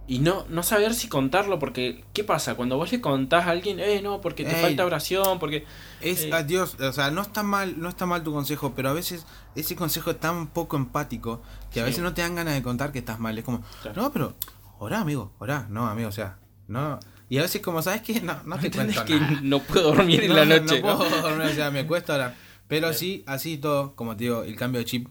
Y 0.07 0.19
no, 0.19 0.45
no 0.49 0.61
saber 0.61 0.93
si 0.93 1.07
contarlo, 1.07 1.57
porque, 1.57 2.03
¿qué 2.13 2.23
pasa? 2.23 2.53
Cuando 2.53 2.77
vos 2.77 2.91
le 2.91 3.01
contás 3.01 3.47
a 3.47 3.49
alguien, 3.49 3.79
eh, 3.79 4.01
no, 4.03 4.21
porque 4.21 4.43
te 4.43 4.55
Ey. 4.55 4.61
falta 4.61 4.85
oración, 4.85 5.39
porque... 5.39 5.65
Es 5.99 6.23
Eh. 6.25 6.33
a 6.33 6.43
Dios, 6.43 6.75
o 6.79 6.93
sea, 6.93 7.09
no 7.09 7.23
está 7.23 7.41
mal, 7.41 7.79
no 7.79 7.89
está 7.89 8.05
mal 8.05 8.23
tu 8.23 8.31
consejo, 8.31 8.73
pero 8.75 8.89
a 8.89 8.93
veces 8.93 9.25
ese 9.55 9.75
consejo 9.75 10.11
es 10.11 10.19
tan 10.19 10.45
poco 10.47 10.77
empático 10.77 11.41
que 11.73 11.79
a 11.79 11.83
Sí. 11.83 11.89
veces 11.89 12.03
no 12.03 12.13
te 12.13 12.21
dan 12.21 12.35
ganas 12.35 12.53
de 12.53 12.61
contar 12.61 12.91
que 12.91 12.99
estás 12.99 13.19
mal. 13.19 13.35
Es 13.37 13.43
como, 13.43 13.63
Claro. 13.81 13.99
no, 14.03 14.11
pero 14.11 14.35
orá, 14.77 14.99
amigo, 15.01 15.31
orá, 15.39 15.65
no, 15.71 15.87
amigo, 15.87 16.09
o 16.09 16.11
sea, 16.11 16.37
no. 16.67 16.99
Y 17.27 17.39
a 17.39 17.41
veces 17.41 17.61
como, 17.63 17.81
¿sabes 17.81 18.03
qué? 18.03 18.21
No, 18.21 18.35
no 18.45 18.59
te 18.59 18.67
¿Entendés 18.67 18.97
cuento 18.97 19.05
que 19.11 19.19
nada. 19.19 19.39
no 19.41 19.59
puedo 19.63 19.91
dormir 19.95 20.23
en 20.23 20.29
No, 20.33 20.35
la 20.35 20.45
no, 20.45 20.55
noche? 20.61 20.81
No, 20.81 20.87
¿no? 20.89 20.97
puedo 20.99 21.21
dormir, 21.21 21.47
o 21.47 21.55
sea, 21.55 21.71
me 21.71 21.87
cuesta 21.87 22.13
orar. 22.13 22.35
Pero 22.67 22.93
Sí. 22.93 22.99
sí, 22.99 23.23
así 23.25 23.57
todo, 23.57 23.95
como 23.95 24.15
te 24.15 24.25
digo, 24.25 24.43
el 24.43 24.55
cambio 24.55 24.77
de 24.79 24.85
chip 24.85 25.07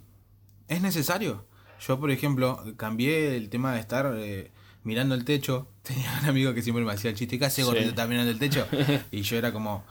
es 0.68 0.80
necesario. 0.82 1.44
Yo, 1.84 1.98
por 1.98 2.12
ejemplo, 2.12 2.62
cambié 2.76 3.36
el 3.36 3.48
tema 3.50 3.72
de 3.74 3.80
estar 3.80 4.14
eh, 4.16 4.52
mirando 4.84 5.14
el 5.14 5.24
techo. 5.24 5.68
Tenía 5.82 6.18
un 6.22 6.28
amigo 6.28 6.54
que 6.54 6.62
siempre 6.62 6.84
me 6.84 6.92
hacía 6.92 7.10
el 7.10 7.16
chiste, 7.16 7.38
¿qué 7.38 7.46
hace 7.46 7.62
gordito 7.64 7.88
está 7.90 8.06
mirando 8.06 8.30
el 8.30 8.38
techo? 8.38 8.66
Y 9.10 9.22
yo 9.22 9.36
era 9.36 9.52
como... 9.52 9.84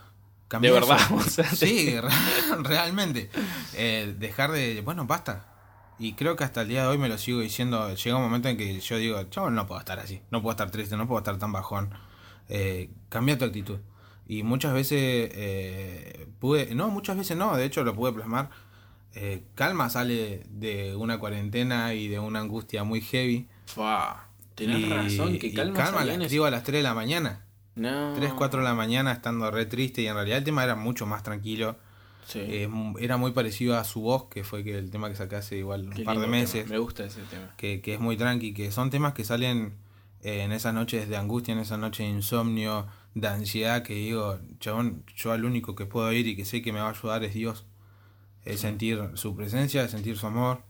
De 0.61 0.69
verdad, 0.69 0.99
o 1.11 1.21
sea, 1.21 1.45
Sí, 1.55 1.99
re- 1.99 2.09
realmente. 2.63 3.29
Eh, 3.75 4.15
dejar 4.19 4.51
de... 4.51 4.81
Bueno, 4.81 5.05
basta. 5.07 5.47
Y 5.97 6.13
creo 6.13 6.35
que 6.35 6.43
hasta 6.43 6.61
el 6.61 6.67
día 6.67 6.83
de 6.83 6.87
hoy 6.89 6.97
me 6.99 7.09
lo 7.09 7.17
sigo 7.17 7.39
diciendo. 7.39 7.91
Llega 7.95 8.15
un 8.17 8.21
momento 8.21 8.49
en 8.49 8.57
que 8.57 8.79
yo 8.79 8.97
digo, 8.97 9.23
chabón, 9.25 9.55
no 9.55 9.65
puedo 9.65 9.79
estar 9.79 9.97
así. 9.99 10.21
No 10.29 10.41
puedo 10.43 10.51
estar 10.51 10.69
triste, 10.69 10.95
no 10.95 11.07
puedo 11.07 11.19
estar 11.19 11.39
tan 11.39 11.51
bajón. 11.51 11.89
Eh, 12.49 12.91
cambia 13.09 13.35
tu 13.37 13.45
actitud. 13.45 13.79
Y 14.27 14.43
muchas 14.43 14.73
veces 14.73 15.31
eh, 15.33 16.27
pude... 16.39 16.75
No, 16.75 16.89
muchas 16.89 17.17
veces 17.17 17.35
no. 17.35 17.55
De 17.57 17.65
hecho, 17.65 17.83
lo 17.83 17.95
pude 17.95 18.13
plasmar. 18.13 18.49
Eh, 19.15 19.43
calma 19.55 19.89
sale 19.89 20.43
de 20.49 20.95
una 20.95 21.17
cuarentena 21.19 21.93
y 21.95 22.07
de 22.09 22.19
una 22.19 22.41
angustia 22.41 22.83
muy 22.83 23.01
heavy. 23.01 23.47
Fua, 23.65 24.27
tenés 24.55 24.79
y, 24.79 24.89
razón, 24.89 25.39
que 25.39 25.47
y 25.47 25.53
calma, 25.53 25.77
calma 25.77 26.05
la 26.05 26.13
escribo 26.15 26.45
a 26.45 26.51
las 26.51 26.63
3 26.63 26.79
de 26.79 26.83
la 26.83 26.93
mañana. 26.93 27.45
No. 27.75 28.13
3, 28.15 28.33
4 28.33 28.59
de 28.59 28.65
la 28.65 28.75
mañana 28.75 29.11
estando 29.11 29.49
re 29.49 29.65
triste 29.65 30.01
y 30.01 30.07
en 30.07 30.15
realidad 30.15 30.37
el 30.37 30.43
tema 30.43 30.63
era 30.63 30.75
mucho 30.75 31.05
más 31.05 31.23
tranquilo. 31.23 31.75
Sí. 32.27 32.39
Eh, 32.39 32.69
era 32.99 33.17
muy 33.17 33.31
parecido 33.31 33.77
a 33.77 33.83
su 33.83 34.01
voz, 34.01 34.25
que 34.29 34.43
fue 34.43 34.63
que 34.63 34.77
el 34.77 34.89
tema 34.91 35.11
que 35.11 35.35
hace 35.35 35.57
igual 35.57 35.89
un 35.89 36.03
par 36.05 36.19
de 36.19 36.27
meses, 36.27 36.63
tema, 36.63 36.69
Me 36.75 36.77
gusta 36.77 37.03
ese 37.03 37.21
tema. 37.23 37.53
que, 37.57 37.81
que 37.81 37.95
es 37.95 37.99
muy 37.99 38.15
tranqui, 38.15 38.53
que 38.53 38.71
son 38.71 38.89
temas 38.89 39.13
que 39.13 39.25
salen 39.25 39.73
eh, 40.21 40.43
en 40.43 40.53
esas 40.53 40.73
noches 40.73 41.09
de 41.09 41.17
angustia, 41.17 41.51
en 41.53 41.59
esas 41.59 41.79
noches 41.79 42.05
de 42.07 42.13
insomnio, 42.13 42.87
de 43.13 43.27
ansiedad, 43.27 43.83
que 43.83 43.95
digo, 43.95 44.39
chabón, 44.59 45.03
yo 45.15 45.33
al 45.33 45.43
único 45.43 45.75
que 45.75 45.85
puedo 45.85 46.11
ir 46.13 46.25
y 46.27 46.35
que 46.37 46.45
sé 46.45 46.61
que 46.61 46.71
me 46.71 46.79
va 46.79 46.87
a 46.87 46.91
ayudar 46.91 47.23
es 47.25 47.33
Dios. 47.33 47.65
Es 48.45 48.61
sentir 48.61 49.01
su 49.15 49.35
presencia, 49.35 49.83
es 49.83 49.91
sentir 49.91 50.17
su 50.17 50.27
amor. 50.27 50.63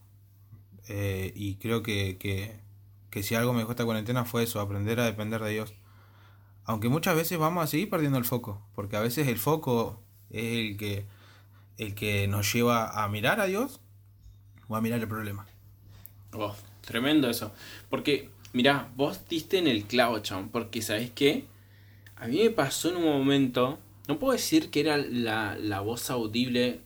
eh, 0.87 1.31
y 1.35 1.55
creo 1.55 1.83
que, 1.83 2.17
que, 2.17 2.59
que 3.13 3.21
si 3.21 3.35
algo 3.35 3.53
me 3.53 3.59
dejó 3.59 3.73
esta 3.73 3.85
cuarentena 3.85 4.25
fue 4.25 4.41
eso, 4.41 4.59
aprender 4.59 4.99
a 4.99 5.05
depender 5.05 5.39
de 5.39 5.51
Dios. 5.51 5.75
Aunque 6.65 6.89
muchas 6.89 7.15
veces 7.15 7.37
vamos 7.37 7.63
a 7.63 7.67
seguir 7.67 7.87
perdiendo 7.87 8.17
el 8.17 8.25
foco, 8.25 8.65
porque 8.73 8.95
a 8.95 9.01
veces 9.01 9.27
el 9.27 9.37
foco 9.37 10.01
es 10.31 10.45
el 10.45 10.77
que, 10.77 11.05
el 11.77 11.93
que 11.93 12.27
nos 12.27 12.51
lleva 12.51 13.03
a 13.03 13.07
mirar 13.09 13.39
a 13.39 13.45
Dios 13.45 13.81
o 14.67 14.75
a 14.75 14.81
mirar 14.81 14.99
el 14.99 15.07
problema. 15.07 15.45
Oh, 16.31 16.55
tremendo 16.81 17.29
eso. 17.29 17.53
Porque, 17.87 18.31
mirá, 18.51 18.89
vos 18.95 19.21
diste 19.29 19.59
en 19.59 19.67
el 19.67 19.83
clavo, 19.83 20.17
chabón. 20.17 20.49
Porque, 20.49 20.81
¿sabés 20.81 21.11
qué? 21.11 21.45
A 22.15 22.25
mí 22.25 22.39
me 22.41 22.49
pasó 22.49 22.89
en 22.89 22.95
un 22.95 23.03
momento. 23.03 23.77
No 24.07 24.17
puedo 24.17 24.33
decir 24.33 24.71
que 24.71 24.79
era 24.79 24.97
la, 24.97 25.55
la 25.55 25.81
voz 25.81 26.09
audible. 26.09 26.81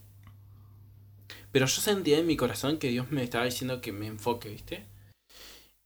Pero 1.54 1.68
yo 1.68 1.82
sentía 1.82 2.20
en 2.20 2.28
mi 2.28 2.36
corazón 2.36 2.80
que 2.80 2.90
Dios 2.90 3.12
me 3.12 3.24
estaba 3.24 3.46
diciendo 3.46 3.80
que 3.80 3.94
me 3.94 4.08
enfoque, 4.08 4.50
¿viste? 4.50 4.97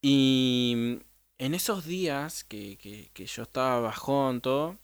Y 0.01 0.99
en 1.37 1.53
esos 1.53 1.85
días 1.85 2.43
que, 2.43 2.77
que, 3.13 3.25
yo 3.25 3.43
estaba 3.43 3.79
bajón, 3.79 4.41
todo. 4.41 4.77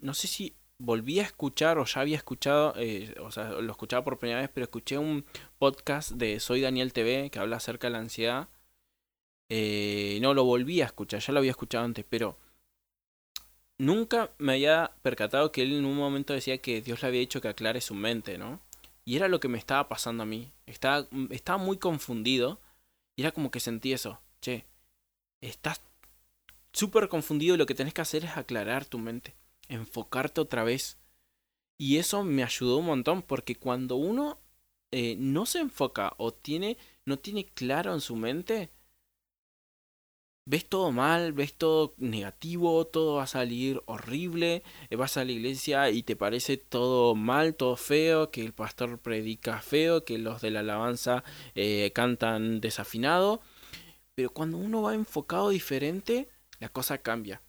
No 0.00 0.14
sé 0.14 0.26
si 0.26 0.56
volví 0.78 1.20
a 1.20 1.22
escuchar 1.22 1.78
o 1.78 1.84
ya 1.84 2.00
había 2.00 2.16
escuchado, 2.16 2.74
eh, 2.76 3.14
o 3.20 3.30
sea, 3.30 3.50
lo 3.50 3.72
escuchaba 3.72 4.04
por 4.04 4.18
primera 4.18 4.40
vez, 4.40 4.50
pero 4.52 4.64
escuché 4.64 4.98
un 4.98 5.24
podcast 5.58 6.12
de 6.12 6.40
Soy 6.40 6.60
Daniel 6.60 6.92
TV 6.92 7.30
que 7.30 7.38
habla 7.38 7.56
acerca 7.56 7.86
de 7.86 7.92
la 7.92 7.98
ansiedad. 8.00 8.48
Eh, 9.48 10.18
no 10.22 10.34
lo 10.34 10.44
volví 10.44 10.80
a 10.80 10.86
escuchar, 10.86 11.20
ya 11.20 11.32
lo 11.32 11.38
había 11.38 11.52
escuchado 11.52 11.84
antes, 11.84 12.04
pero 12.08 12.38
nunca 13.78 14.32
me 14.38 14.54
había 14.54 14.92
percatado 15.02 15.52
que 15.52 15.62
él 15.62 15.72
en 15.72 15.84
un 15.84 15.96
momento 15.96 16.32
decía 16.32 16.58
que 16.58 16.82
Dios 16.82 17.02
le 17.02 17.08
había 17.08 17.20
dicho 17.20 17.40
que 17.40 17.48
aclare 17.48 17.80
su 17.80 17.94
mente, 17.94 18.38
¿no? 18.38 18.60
Y 19.04 19.16
era 19.16 19.28
lo 19.28 19.40
que 19.40 19.48
me 19.48 19.58
estaba 19.58 19.88
pasando 19.88 20.22
a 20.22 20.26
mí. 20.26 20.52
Estaba, 20.66 21.06
estaba 21.30 21.58
muy 21.58 21.78
confundido 21.78 22.60
y 23.16 23.22
era 23.22 23.32
como 23.32 23.50
que 23.50 23.60
sentí 23.60 23.92
eso. 23.92 24.20
Che, 24.44 24.66
estás 25.40 25.80
súper 26.70 27.08
confundido 27.08 27.56
lo 27.56 27.64
que 27.64 27.74
tenés 27.74 27.94
que 27.94 28.02
hacer 28.02 28.26
es 28.26 28.36
aclarar 28.36 28.84
tu 28.84 28.98
mente, 28.98 29.34
enfocarte 29.68 30.42
otra 30.42 30.64
vez. 30.64 30.98
Y 31.78 31.96
eso 31.96 32.24
me 32.24 32.44
ayudó 32.44 32.76
un 32.76 32.84
montón 32.84 33.22
porque 33.22 33.56
cuando 33.56 33.96
uno 33.96 34.38
eh, 34.92 35.16
no 35.18 35.46
se 35.46 35.60
enfoca 35.60 36.12
o 36.18 36.34
tiene, 36.34 36.76
no 37.06 37.18
tiene 37.18 37.46
claro 37.46 37.94
en 37.94 38.02
su 38.02 38.16
mente, 38.16 38.70
ves 40.46 40.68
todo 40.68 40.92
mal, 40.92 41.32
ves 41.32 41.54
todo 41.54 41.94
negativo, 41.96 42.86
todo 42.86 43.14
va 43.14 43.22
a 43.22 43.26
salir 43.26 43.82
horrible, 43.86 44.62
eh, 44.90 44.96
vas 44.96 45.16
a 45.16 45.24
la 45.24 45.32
iglesia 45.32 45.88
y 45.88 46.02
te 46.02 46.16
parece 46.16 46.58
todo 46.58 47.14
mal, 47.14 47.54
todo 47.54 47.76
feo, 47.76 48.30
que 48.30 48.42
el 48.42 48.52
pastor 48.52 48.98
predica 48.98 49.62
feo, 49.62 50.04
que 50.04 50.18
los 50.18 50.42
de 50.42 50.50
la 50.50 50.60
alabanza 50.60 51.24
eh, 51.54 51.92
cantan 51.94 52.60
desafinado, 52.60 53.40
pero 54.14 54.30
cuando 54.30 54.58
uno 54.58 54.82
va 54.82 54.94
enfocado 54.94 55.50
diferente, 55.50 56.28
la 56.60 56.68
cosa 56.68 56.98
cambia. 56.98 57.42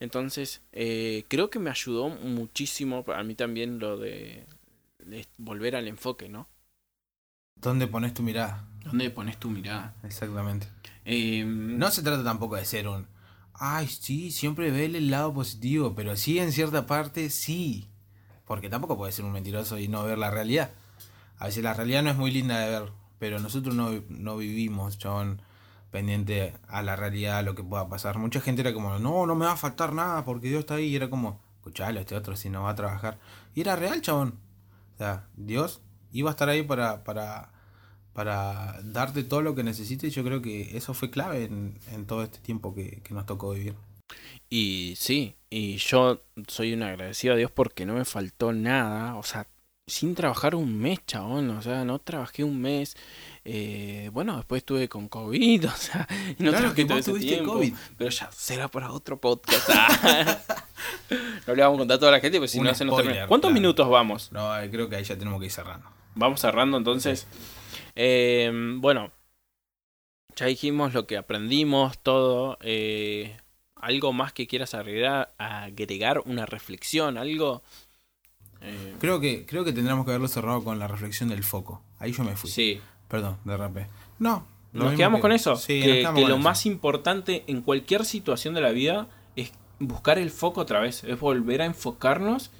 Entonces, 0.00 0.62
eh, 0.72 1.24
creo 1.28 1.50
que 1.50 1.58
me 1.58 1.70
ayudó 1.70 2.08
muchísimo, 2.08 3.04
a 3.08 3.22
mí 3.24 3.34
también 3.34 3.78
lo 3.78 3.96
de, 3.98 4.46
de 4.98 5.26
volver 5.38 5.76
al 5.76 5.88
enfoque, 5.88 6.28
¿no? 6.28 6.48
¿Dónde 7.56 7.86
pones 7.86 8.14
tu 8.14 8.22
mirada? 8.22 8.68
¿Dónde 8.84 9.10
pones 9.10 9.38
tu 9.38 9.48
mirada? 9.50 9.94
Exactamente. 10.02 10.68
Eh, 11.04 11.44
No 11.44 11.90
se 11.90 12.02
trata 12.02 12.24
tampoco 12.24 12.56
de 12.56 12.64
ser 12.64 12.88
un, 12.88 13.06
ay, 13.54 13.86
sí, 13.88 14.30
siempre 14.30 14.70
ve 14.70 14.86
el 14.86 15.10
lado 15.10 15.32
positivo, 15.32 15.94
pero 15.94 16.16
sí 16.16 16.38
en 16.38 16.52
cierta 16.52 16.86
parte 16.86 17.30
sí. 17.30 17.88
Porque 18.44 18.68
tampoco 18.68 18.96
puede 18.96 19.12
ser 19.12 19.24
un 19.24 19.32
mentiroso 19.32 19.78
y 19.78 19.88
no 19.88 20.04
ver 20.04 20.18
la 20.18 20.30
realidad. 20.30 20.72
A 21.38 21.46
veces 21.46 21.62
la 21.62 21.74
realidad 21.74 22.02
no 22.02 22.10
es 22.10 22.16
muy 22.16 22.30
linda 22.30 22.58
de 22.58 22.70
ver, 22.70 22.92
pero 23.18 23.38
nosotros 23.38 23.74
no, 23.74 24.02
no 24.08 24.36
vivimos, 24.36 24.98
chabón, 24.98 25.40
pendiente 25.92 26.54
a 26.66 26.82
la 26.82 26.96
realidad, 26.96 27.38
a 27.38 27.42
lo 27.42 27.54
que 27.54 27.62
pueda 27.62 27.88
pasar. 27.88 28.18
Mucha 28.18 28.40
gente 28.40 28.62
era 28.62 28.72
como, 28.72 28.98
no, 28.98 29.26
no 29.26 29.34
me 29.36 29.46
va 29.46 29.52
a 29.52 29.56
faltar 29.56 29.92
nada 29.92 30.24
porque 30.24 30.48
Dios 30.48 30.60
está 30.60 30.74
ahí. 30.74 30.86
Y 30.86 30.96
era 30.96 31.08
como, 31.08 31.40
escuchalo, 31.56 32.00
este 32.00 32.16
otro 32.16 32.34
si 32.34 32.50
no 32.50 32.64
va 32.64 32.70
a 32.70 32.74
trabajar. 32.74 33.18
Y 33.54 33.60
era 33.60 33.76
real, 33.76 34.00
chabón. 34.00 34.40
O 34.94 34.98
sea, 34.98 35.28
Dios 35.36 35.82
iba 36.10 36.30
a 36.30 36.32
estar 36.32 36.48
ahí 36.48 36.62
para, 36.62 37.04
para, 37.04 37.52
para 38.14 38.80
darte 38.82 39.22
todo 39.22 39.42
lo 39.42 39.54
que 39.54 39.62
necesites. 39.62 40.14
Yo 40.14 40.24
creo 40.24 40.40
que 40.42 40.76
eso 40.76 40.94
fue 40.94 41.10
clave 41.10 41.44
en, 41.44 42.06
todo 42.06 42.24
este 42.24 42.38
tiempo 42.38 42.74
que, 42.74 43.02
que, 43.02 43.14
nos 43.14 43.26
tocó 43.26 43.50
vivir. 43.50 43.74
Y 44.48 44.94
sí, 44.96 45.36
y 45.50 45.76
yo 45.76 46.22
soy 46.48 46.72
un 46.72 46.82
agradecido 46.82 47.34
a 47.34 47.36
Dios 47.36 47.50
porque 47.50 47.84
no 47.84 47.94
me 47.94 48.06
faltó 48.06 48.54
nada. 48.54 49.16
O 49.16 49.22
sea, 49.22 49.46
sin 49.92 50.14
trabajar 50.14 50.54
un 50.54 50.78
mes, 50.80 51.00
chabón. 51.06 51.50
O 51.50 51.60
sea, 51.60 51.84
no 51.84 51.98
trabajé 51.98 52.42
un 52.42 52.60
mes. 52.60 52.96
Eh, 53.44 54.08
bueno, 54.12 54.36
después 54.36 54.60
estuve 54.60 54.88
con 54.88 55.08
COVID, 55.08 55.66
o 55.68 55.76
sea, 55.76 56.08
no 56.38 56.50
claro 56.50 56.74
que 56.74 56.84
todo 56.84 56.98
ese 56.98 57.12
tiempo, 57.14 57.54
COVID. 57.54 57.74
Pero 57.98 58.10
ya 58.10 58.30
será 58.32 58.68
para 58.68 58.92
otro 58.92 59.20
podcast. 59.20 59.68
Ah. 60.84 61.16
no 61.46 61.54
le 61.54 61.62
vamos 61.62 61.76
a 61.76 61.80
contar 61.80 61.96
a 61.96 62.00
toda 62.00 62.12
la 62.12 62.20
gente, 62.20 62.38
porque 62.38 62.48
si 62.48 62.60
no 62.60 62.74
se 62.74 62.84
nos 62.84 62.96
termina. 62.96 63.28
¿Cuántos 63.28 63.52
minutos 63.52 63.88
vamos? 63.88 64.32
No, 64.32 64.58
eh, 64.58 64.68
creo 64.68 64.88
que 64.88 64.96
ahí 64.96 65.04
ya 65.04 65.16
tenemos 65.16 65.38
que 65.38 65.46
ir 65.46 65.52
cerrando. 65.52 65.88
Vamos 66.16 66.40
cerrando 66.40 66.76
entonces. 66.76 67.28
Em, 67.94 68.80
bueno, 68.80 69.12
ya 70.34 70.46
dijimos 70.46 70.92
lo 70.92 71.06
que 71.06 71.16
aprendimos, 71.16 71.98
todo. 72.00 72.58
Eh, 72.62 73.36
¿Algo 73.76 74.12
más 74.12 74.32
que 74.32 74.48
quieras 74.48 74.74
agregar, 74.74 75.32
agregar 75.38 76.20
una 76.24 76.46
reflexión? 76.46 77.16
¿Algo? 77.16 77.62
Eh, 78.62 78.94
creo, 78.98 79.20
que, 79.20 79.44
creo 79.46 79.64
que 79.64 79.72
tendríamos 79.72 80.04
que 80.04 80.12
haberlo 80.12 80.28
cerrado 80.28 80.62
con 80.62 80.78
la 80.78 80.88
reflexión 80.88 81.28
del 81.28 81.42
foco. 81.42 81.82
Ahí 81.98 82.12
yo 82.12 82.24
me 82.24 82.36
fui. 82.36 82.50
Sí. 82.50 82.80
Perdón, 83.08 83.38
derrapé. 83.44 83.88
No. 84.18 84.46
¿Nos 84.72 84.94
quedamos 84.94 85.20
con 85.20 85.32
eso? 85.32 85.56
Sí, 85.56 85.82
que, 85.82 86.08
que 86.14 86.26
lo 86.26 86.38
más 86.38 86.64
importante 86.64 87.44
en 87.46 87.60
cualquier 87.60 88.06
situación 88.06 88.54
de 88.54 88.62
la 88.62 88.70
vida 88.70 89.08
es 89.36 89.52
buscar 89.78 90.18
el 90.18 90.30
foco 90.30 90.62
otra 90.62 90.80
vez, 90.80 91.04
es 91.04 91.20
volver 91.20 91.60
a 91.60 91.66
enfocarnos. 91.66 92.50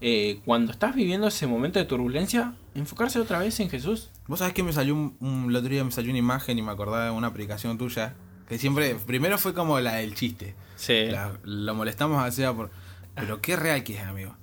Eh, 0.00 0.40
cuando 0.44 0.72
estás 0.72 0.94
viviendo 0.94 1.26
ese 1.26 1.46
momento 1.46 1.78
de 1.78 1.86
turbulencia, 1.86 2.54
enfocarse 2.74 3.18
otra 3.18 3.38
vez 3.38 3.58
en 3.60 3.70
Jesús. 3.70 4.10
Vos 4.26 4.40
sabés 4.40 4.54
que 4.54 4.62
me 4.62 4.72
salió 4.72 4.94
un, 4.94 5.46
el 5.48 5.56
otro 5.56 5.70
día 5.70 5.82
me 5.82 5.90
salió 5.90 6.10
una 6.10 6.18
imagen 6.18 6.58
y 6.58 6.62
me 6.62 6.70
acordaba 6.70 7.06
de 7.06 7.10
una 7.10 7.28
aplicación 7.28 7.78
tuya 7.78 8.14
que 8.48 8.58
siempre, 8.58 8.94
primero 8.94 9.38
fue 9.38 9.54
como 9.54 9.80
la 9.80 9.94
del 9.94 10.14
chiste. 10.14 10.54
Sí. 10.76 11.06
lo 11.42 11.74
molestamos 11.74 12.22
a 12.22 12.30
Seba 12.30 12.54
por... 12.54 12.70
Pero 13.14 13.40
qué 13.40 13.56
real 13.56 13.82
que 13.82 13.96
es, 13.96 14.02
amigo. 14.02 14.36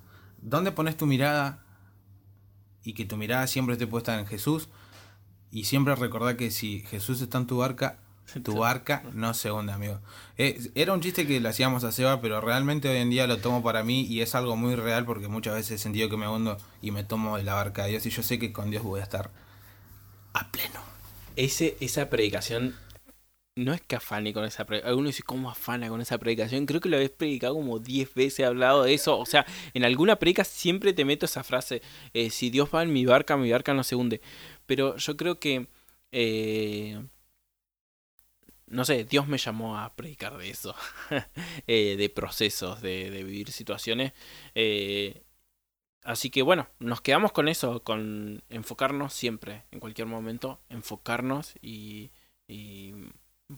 ¿Dónde 0.44 0.72
pones 0.72 0.98
tu 0.98 1.06
mirada? 1.06 1.64
Y 2.84 2.94
que 2.94 3.06
tu 3.06 3.16
mirada 3.16 3.48
siempre 3.48 3.74
esté 3.74 3.88
puesta 3.88 4.20
en 4.20 4.28
Jesús. 4.28 4.68
Y 5.52 5.66
siempre 5.66 5.96
recordar 5.96 6.36
que 6.36 6.52
si 6.52 6.82
Jesús 6.82 7.22
está 7.22 7.38
en 7.38 7.48
tu 7.48 7.58
barca, 7.58 8.00
tu 8.44 8.58
barca 8.58 9.04
no 9.14 9.34
se 9.34 9.52
hunde, 9.52 9.72
amigo. 9.72 10.00
Eh, 10.38 10.72
era 10.76 10.94
un 10.94 11.02
chiste 11.02 11.26
que 11.26 11.40
le 11.40 11.48
hacíamos 11.48 11.84
a 11.84 11.92
Seba, 11.92 12.22
pero 12.22 12.42
realmente 12.42 12.90
hoy 12.90 12.98
en 12.98 13.10
día 13.10 13.28
lo 13.28 13.38
tomo 13.38 13.64
para 13.64 13.84
mí 13.84 14.02
y 14.02 14.22
es 14.22 14.36
algo 14.36 14.58
muy 14.58 14.76
real 14.76 15.06
porque 15.06 15.28
muchas 15.28 15.56
veces 15.56 15.80
he 15.80 15.84
sentido 15.84 16.10
que 16.10 16.18
me 16.18 16.28
hundo 16.28 16.58
y 16.82 16.92
me 16.92 17.04
tomo 17.04 17.38
de 17.38 17.44
la 17.44 17.54
barca 17.54 17.84
de 17.84 17.92
Dios 17.92 18.06
y 18.06 18.10
yo 18.10 18.24
sé 18.24 18.40
que 18.40 18.52
con 18.52 18.70
Dios 18.70 18.84
voy 18.84 19.00
a 19.00 19.04
estar 19.04 19.32
a 20.34 20.52
pleno. 20.52 20.80
Ese, 21.36 21.78
esa 21.80 22.10
predicación 22.10 22.76
no 23.56 23.74
es 23.74 23.82
que 23.82 23.96
afane 23.96 24.34
con 24.34 24.46
esa 24.46 24.66
predicación. 24.66 24.90
Algunos 24.90 25.10
dice, 25.10 25.24
¿cómo 25.24 25.50
afana 25.50 25.90
con 25.90 26.02
esa 26.02 26.18
predicación? 26.18 26.66
Creo 26.66 26.82
que 26.82 26.90
lo 26.90 26.96
habéis 26.96 27.12
predicado 27.12 27.54
como 27.56 27.80
10 27.80 28.14
veces, 28.16 28.40
he 28.40 28.46
hablado 28.46 28.84
de 28.84 28.94
eso. 28.94 29.18
O 29.18 29.26
sea, 29.26 29.46
en 29.74 29.86
alguna 29.86 30.18
predica 30.18 30.44
siempre 30.44 30.94
te 30.94 31.06
meto 31.06 31.26
esa 31.26 31.44
frase, 31.44 31.82
eh, 32.14 32.30
si 32.30 32.50
Dios 32.50 32.70
va 32.74 32.84
en 32.84 32.94
mi 32.94 33.06
barca, 33.06 33.38
mi 33.38 33.52
barca 33.52 33.74
no 33.74 33.84
se 33.84 33.96
hunde. 33.96 34.22
Pero 34.66 34.98
yo 34.98 35.18
creo 35.18 35.40
que, 35.40 35.68
eh, 36.12 37.04
no 38.68 38.86
sé, 38.86 39.04
Dios 39.06 39.28
me 39.28 39.38
llamó 39.38 39.78
a 39.78 39.96
predicar 39.96 40.38
de 40.38 40.50
eso, 40.50 40.76
eh, 41.68 41.96
de 41.98 42.10
procesos, 42.10 42.82
de, 42.82 43.12
de 43.12 43.24
vivir 43.24 43.52
situaciones. 43.52 44.14
así 46.04 46.30
que 46.30 46.42
bueno, 46.42 46.68
nos 46.80 47.02
quedamos 47.02 47.32
con 47.32 47.48
eso, 47.48 47.84
con 47.84 48.44
enfocarnos 48.50 49.14
siempre, 49.14 49.64
en 49.72 49.80
cualquier 49.80 50.08
momento, 50.08 50.60
enfocarnos 50.70 51.54
y 51.62 52.12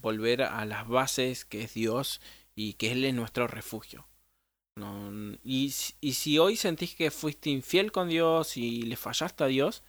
volver 0.00 0.42
a 0.42 0.64
las 0.64 0.86
bases 0.88 1.44
que 1.44 1.62
es 1.62 1.74
Dios 1.74 2.20
y 2.54 2.74
que 2.74 2.92
Él 2.92 3.04
es 3.04 3.14
nuestro 3.14 3.46
refugio. 3.46 4.06
y, 5.42 5.74
y, 6.00 6.12
si 6.12 6.38
hoy 6.38 6.56
sentís 6.56 6.94
que 6.94 7.10
fuiste 7.10 7.50
infiel 7.50 7.92
con 7.92 8.08
Dios 8.08 8.56
y 8.56 8.82
le 8.82 8.96
fallaste 8.96 9.44
a 9.44 9.46
Dios, 9.46 9.82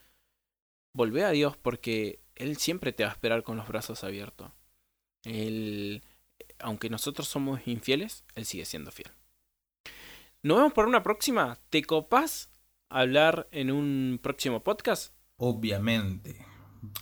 volvé 0.93 1.23
a 1.23 1.31
Dios 1.31 1.57
porque 1.57 2.21
Él 2.35 2.57
siempre 2.57 2.91
te 2.93 3.03
va 3.03 3.09
a 3.09 3.13
esperar 3.13 3.43
con 3.43 3.57
los 3.57 3.67
brazos 3.67 4.03
abiertos. 4.03 4.51
Él, 5.23 6.03
aunque 6.59 6.89
nosotros 6.89 7.27
somos 7.27 7.67
infieles, 7.67 8.23
Él 8.35 8.45
sigue 8.45 8.65
siendo 8.65 8.91
fiel. 8.91 9.11
Nos 10.43 10.57
vemos 10.57 10.73
por 10.73 10.87
una 10.87 11.03
próxima. 11.03 11.57
¿Te 11.69 11.83
copás 11.83 12.49
hablar 12.89 13.47
en 13.51 13.71
un 13.71 14.19
próximo 14.21 14.63
podcast? 14.63 15.13
Obviamente. 15.37 16.45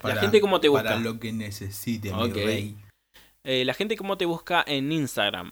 la 0.03 0.15
gente 0.17 0.41
cómo 0.41 0.59
te 0.59 0.69
busca. 0.69 0.83
Para 0.83 0.99
lo 0.99 1.19
que 1.19 1.31
necesite, 1.31 2.13
mi 2.13 2.31
rey. 2.31 2.77
Eh, 3.45 3.63
la 3.63 3.73
gente 3.75 3.95
cómo 3.95 4.17
te 4.17 4.25
busca 4.25 4.63
en 4.65 4.91
Instagram. 4.91 5.51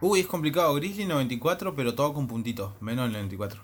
Uy, 0.00 0.20
es 0.20 0.28
complicado. 0.28 0.78
Grizzly94, 0.78 1.74
pero 1.74 1.94
todo 1.94 2.14
con 2.14 2.28
puntitos. 2.28 2.80
Menos 2.80 3.06
el 3.06 3.12
94. 3.12 3.60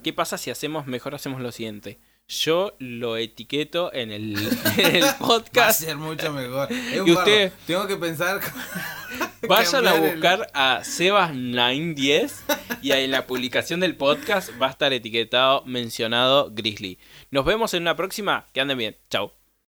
¿Qué 0.01 0.13
pasa 0.13 0.37
si 0.37 0.49
hacemos 0.49 0.87
mejor? 0.87 1.13
Hacemos 1.13 1.41
lo 1.41 1.51
siguiente. 1.51 1.99
Yo 2.29 2.77
lo 2.79 3.17
etiqueto 3.17 3.93
en 3.93 4.11
el, 4.11 4.35
podcast. 5.19 5.57
Va 5.57 5.67
a 5.67 5.73
ser 5.73 5.97
mucho 5.97 6.31
mejor. 6.31 6.69
y 6.93 7.01
usted, 7.01 7.51
tengo 7.67 7.85
que 7.85 7.97
pensar. 7.97 8.39
Vayan 9.47 9.87
a 9.87 9.93
buscar 9.95 10.49
a 10.53 10.79
Sebas910 10.83 12.31
y 12.81 12.91
en 12.91 13.11
la 13.11 13.27
publicación 13.27 13.79
del 13.81 13.97
podcast 13.97 14.51
va 14.61 14.67
a 14.67 14.71
estar 14.71 14.93
etiquetado, 14.93 15.63
mencionado 15.65 16.49
Grizzly. 16.51 16.97
Nos 17.29 17.43
vemos 17.45 17.73
en 17.73 17.83
una 17.83 17.95
próxima. 17.95 18.45
Que 18.53 18.61
anden 18.61 18.77
bien. 18.77 18.97
Chao. 19.09 19.42